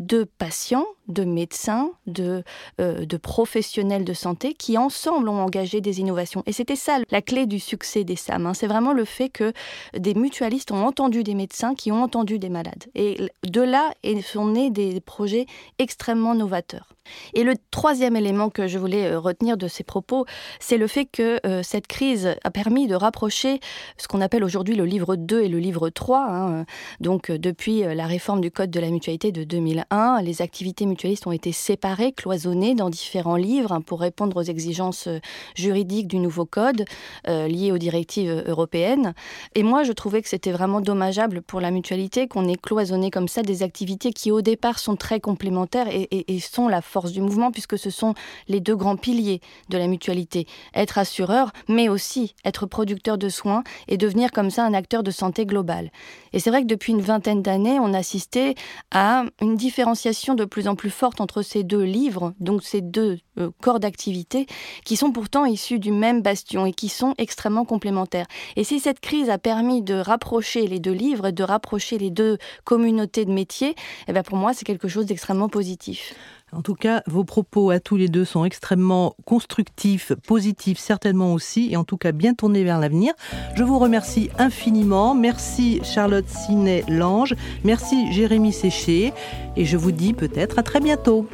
de 0.00 0.24
patients, 0.24 0.84
de 1.06 1.22
médecins, 1.24 1.92
de, 2.08 2.42
euh, 2.80 3.06
de 3.06 3.16
professionnels 3.16 4.04
de 4.04 4.12
santé 4.12 4.54
qui 4.54 4.76
ensemble 4.76 5.28
ont 5.28 5.40
engagé 5.40 5.80
des 5.80 6.00
innovations. 6.00 6.42
Et 6.46 6.52
c'était 6.52 6.76
ça 6.76 6.98
la 7.10 7.22
clé 7.22 7.46
du 7.46 7.60
succès 7.60 8.02
des 8.02 8.16
SAM. 8.16 8.46
Hein. 8.46 8.54
C'est 8.54 8.66
vraiment 8.66 8.92
le 8.92 9.04
fait 9.04 9.28
que 9.28 9.52
des 9.96 10.14
mutualistes 10.14 10.72
ont 10.72 10.84
entendu 10.84 11.22
des 11.22 11.34
médecins 11.34 11.76
qui 11.76 11.92
ont 11.92 12.02
entendu 12.02 12.40
des 12.40 12.48
malades. 12.48 12.84
Et 12.96 13.30
de 13.44 13.60
là 13.60 13.94
sont 14.24 14.46
nés 14.46 14.70
des 14.70 15.00
projets 15.00 15.46
extrêmement 15.78 16.34
novateurs. 16.34 16.88
Et 17.34 17.44
le 17.44 17.54
troisième 17.70 18.16
élément 18.16 18.50
que 18.50 18.66
je 18.68 18.78
voulais 18.78 19.06
euh, 19.06 19.18
retenir 19.18 19.56
de 19.56 19.68
ces 19.68 19.84
propos, 19.84 20.26
c'est 20.60 20.78
le 20.78 20.86
fait 20.86 21.06
que 21.06 21.40
euh, 21.46 21.62
cette 21.62 21.86
crise 21.86 22.36
a 22.44 22.50
permis 22.50 22.86
de 22.86 22.94
rapprocher 22.94 23.60
ce 23.96 24.08
qu'on 24.08 24.20
appelle 24.20 24.44
aujourd'hui 24.44 24.76
le 24.76 24.84
livre 24.84 25.16
2 25.16 25.42
et 25.42 25.48
le 25.48 25.58
livre 25.58 25.90
3. 25.90 26.26
Hein. 26.28 26.66
Donc 27.00 27.30
depuis 27.30 27.82
la 27.82 28.06
réforme 28.06 28.40
du 28.40 28.50
Code 28.50 28.70
de 28.70 28.80
la 28.80 28.90
mutualité 28.90 29.32
de 29.32 29.44
2001, 29.44 30.22
les 30.22 30.42
activités 30.42 30.86
mutualistes 30.86 31.26
ont 31.26 31.32
été 31.32 31.52
séparées, 31.52 32.12
cloisonnées 32.12 32.74
dans 32.74 32.90
différents 32.90 33.36
livres 33.36 33.72
hein, 33.72 33.80
pour 33.80 34.00
répondre 34.00 34.36
aux 34.36 34.42
exigences 34.42 35.06
euh, 35.08 35.20
juridiques 35.54 36.08
du 36.08 36.18
nouveau 36.18 36.44
code 36.44 36.84
euh, 37.28 37.48
liées 37.48 37.72
aux 37.72 37.78
directives 37.78 38.30
euh, 38.30 38.42
européennes. 38.46 39.14
Et 39.54 39.62
moi, 39.62 39.82
je 39.82 39.92
trouvais 39.92 40.22
que 40.22 40.28
c'était 40.28 40.52
vraiment 40.52 40.80
dommageable 40.80 41.42
pour 41.42 41.60
la 41.60 41.70
mutualité 41.70 42.28
qu'on 42.28 42.48
ait 42.48 42.56
cloisonné 42.56 43.10
comme 43.10 43.28
ça 43.28 43.42
des 43.42 43.62
activités 43.62 44.12
qui, 44.12 44.30
au 44.30 44.42
départ, 44.42 44.78
sont 44.78 44.96
très 44.96 45.20
complémentaires 45.20 45.88
et, 45.88 46.08
et 46.10 46.40
sont 46.40 46.68
la 46.68 46.82
force 46.92 47.12
du 47.12 47.22
mouvement, 47.22 47.50
puisque 47.50 47.78
ce 47.78 47.88
sont 47.88 48.12
les 48.48 48.60
deux 48.60 48.76
grands 48.76 48.96
piliers 48.96 49.40
de 49.70 49.78
la 49.78 49.86
mutualité. 49.86 50.46
Être 50.74 50.98
assureur, 50.98 51.52
mais 51.68 51.88
aussi 51.88 52.34
être 52.44 52.66
producteur 52.66 53.16
de 53.16 53.30
soins 53.30 53.64
et 53.88 53.96
devenir 53.96 54.30
comme 54.30 54.50
ça 54.50 54.64
un 54.64 54.74
acteur 54.74 55.02
de 55.02 55.10
santé 55.10 55.46
global. 55.46 55.90
Et 56.34 56.38
c'est 56.38 56.50
vrai 56.50 56.62
que 56.62 56.66
depuis 56.66 56.92
une 56.92 57.00
vingtaine 57.00 57.40
d'années, 57.40 57.78
on 57.80 57.94
assistait 57.94 58.54
à 58.90 59.24
une 59.40 59.56
différenciation 59.56 60.34
de 60.34 60.44
plus 60.44 60.68
en 60.68 60.76
plus 60.76 60.82
plus 60.82 60.90
forte 60.90 61.20
entre 61.20 61.42
ces 61.42 61.62
deux 61.62 61.84
livres, 61.84 62.34
donc 62.40 62.64
ces 62.64 62.80
deux 62.80 63.20
euh, 63.38 63.52
corps 63.60 63.78
d'activité, 63.78 64.46
qui 64.84 64.96
sont 64.96 65.12
pourtant 65.12 65.44
issus 65.44 65.78
du 65.78 65.92
même 65.92 66.22
bastion 66.22 66.66
et 66.66 66.72
qui 66.72 66.88
sont 66.88 67.14
extrêmement 67.18 67.64
complémentaires. 67.64 68.26
Et 68.56 68.64
si 68.64 68.80
cette 68.80 68.98
crise 68.98 69.30
a 69.30 69.38
permis 69.38 69.80
de 69.80 69.94
rapprocher 69.94 70.66
les 70.66 70.80
deux 70.80 70.90
livres 70.90 71.28
et 71.28 71.32
de 71.32 71.44
rapprocher 71.44 71.98
les 71.98 72.10
deux 72.10 72.38
communautés 72.64 73.24
de 73.24 73.30
métiers, 73.30 73.76
eh 74.08 74.12
bien 74.12 74.24
pour 74.24 74.36
moi, 74.36 74.54
c'est 74.54 74.64
quelque 74.64 74.88
chose 74.88 75.06
d'extrêmement 75.06 75.48
positif. 75.48 76.14
En 76.54 76.60
tout 76.60 76.74
cas, 76.74 77.02
vos 77.06 77.24
propos 77.24 77.70
à 77.70 77.80
tous 77.80 77.96
les 77.96 78.08
deux 78.08 78.26
sont 78.26 78.44
extrêmement 78.44 79.16
constructifs, 79.24 80.12
positifs 80.26 80.78
certainement 80.78 81.32
aussi, 81.32 81.70
et 81.72 81.76
en 81.76 81.84
tout 81.84 81.96
cas 81.96 82.12
bien 82.12 82.34
tournés 82.34 82.62
vers 82.62 82.78
l'avenir. 82.78 83.14
Je 83.54 83.64
vous 83.64 83.78
remercie 83.78 84.28
infiniment. 84.38 85.14
Merci 85.14 85.80
Charlotte 85.82 86.28
Sinet-Lange. 86.28 87.34
Merci 87.64 88.12
Jérémy 88.12 88.52
Séché. 88.52 89.14
Et 89.56 89.64
je 89.64 89.78
vous 89.78 89.92
dis 89.92 90.12
peut-être 90.12 90.58
à 90.58 90.62
très 90.62 90.80
bientôt. 90.80 91.26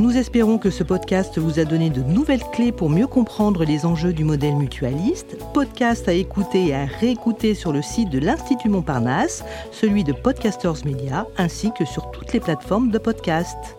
Nous 0.00 0.16
espérons 0.16 0.56
que 0.56 0.70
ce 0.70 0.82
podcast 0.82 1.36
vous 1.36 1.58
a 1.58 1.66
donné 1.66 1.90
de 1.90 2.00
nouvelles 2.00 2.42
clés 2.54 2.72
pour 2.72 2.88
mieux 2.88 3.06
comprendre 3.06 3.66
les 3.66 3.84
enjeux 3.84 4.14
du 4.14 4.24
modèle 4.24 4.56
mutualiste. 4.56 5.36
Podcast 5.52 6.08
à 6.08 6.14
écouter 6.14 6.68
et 6.68 6.74
à 6.74 6.86
réécouter 6.86 7.52
sur 7.52 7.70
le 7.70 7.82
site 7.82 8.08
de 8.08 8.18
l'Institut 8.18 8.70
Montparnasse, 8.70 9.44
celui 9.72 10.02
de 10.02 10.14
Podcasters 10.14 10.86
Media, 10.86 11.26
ainsi 11.36 11.70
que 11.78 11.84
sur 11.84 12.10
toutes 12.12 12.32
les 12.32 12.40
plateformes 12.40 12.90
de 12.90 12.96
podcast. 12.96 13.76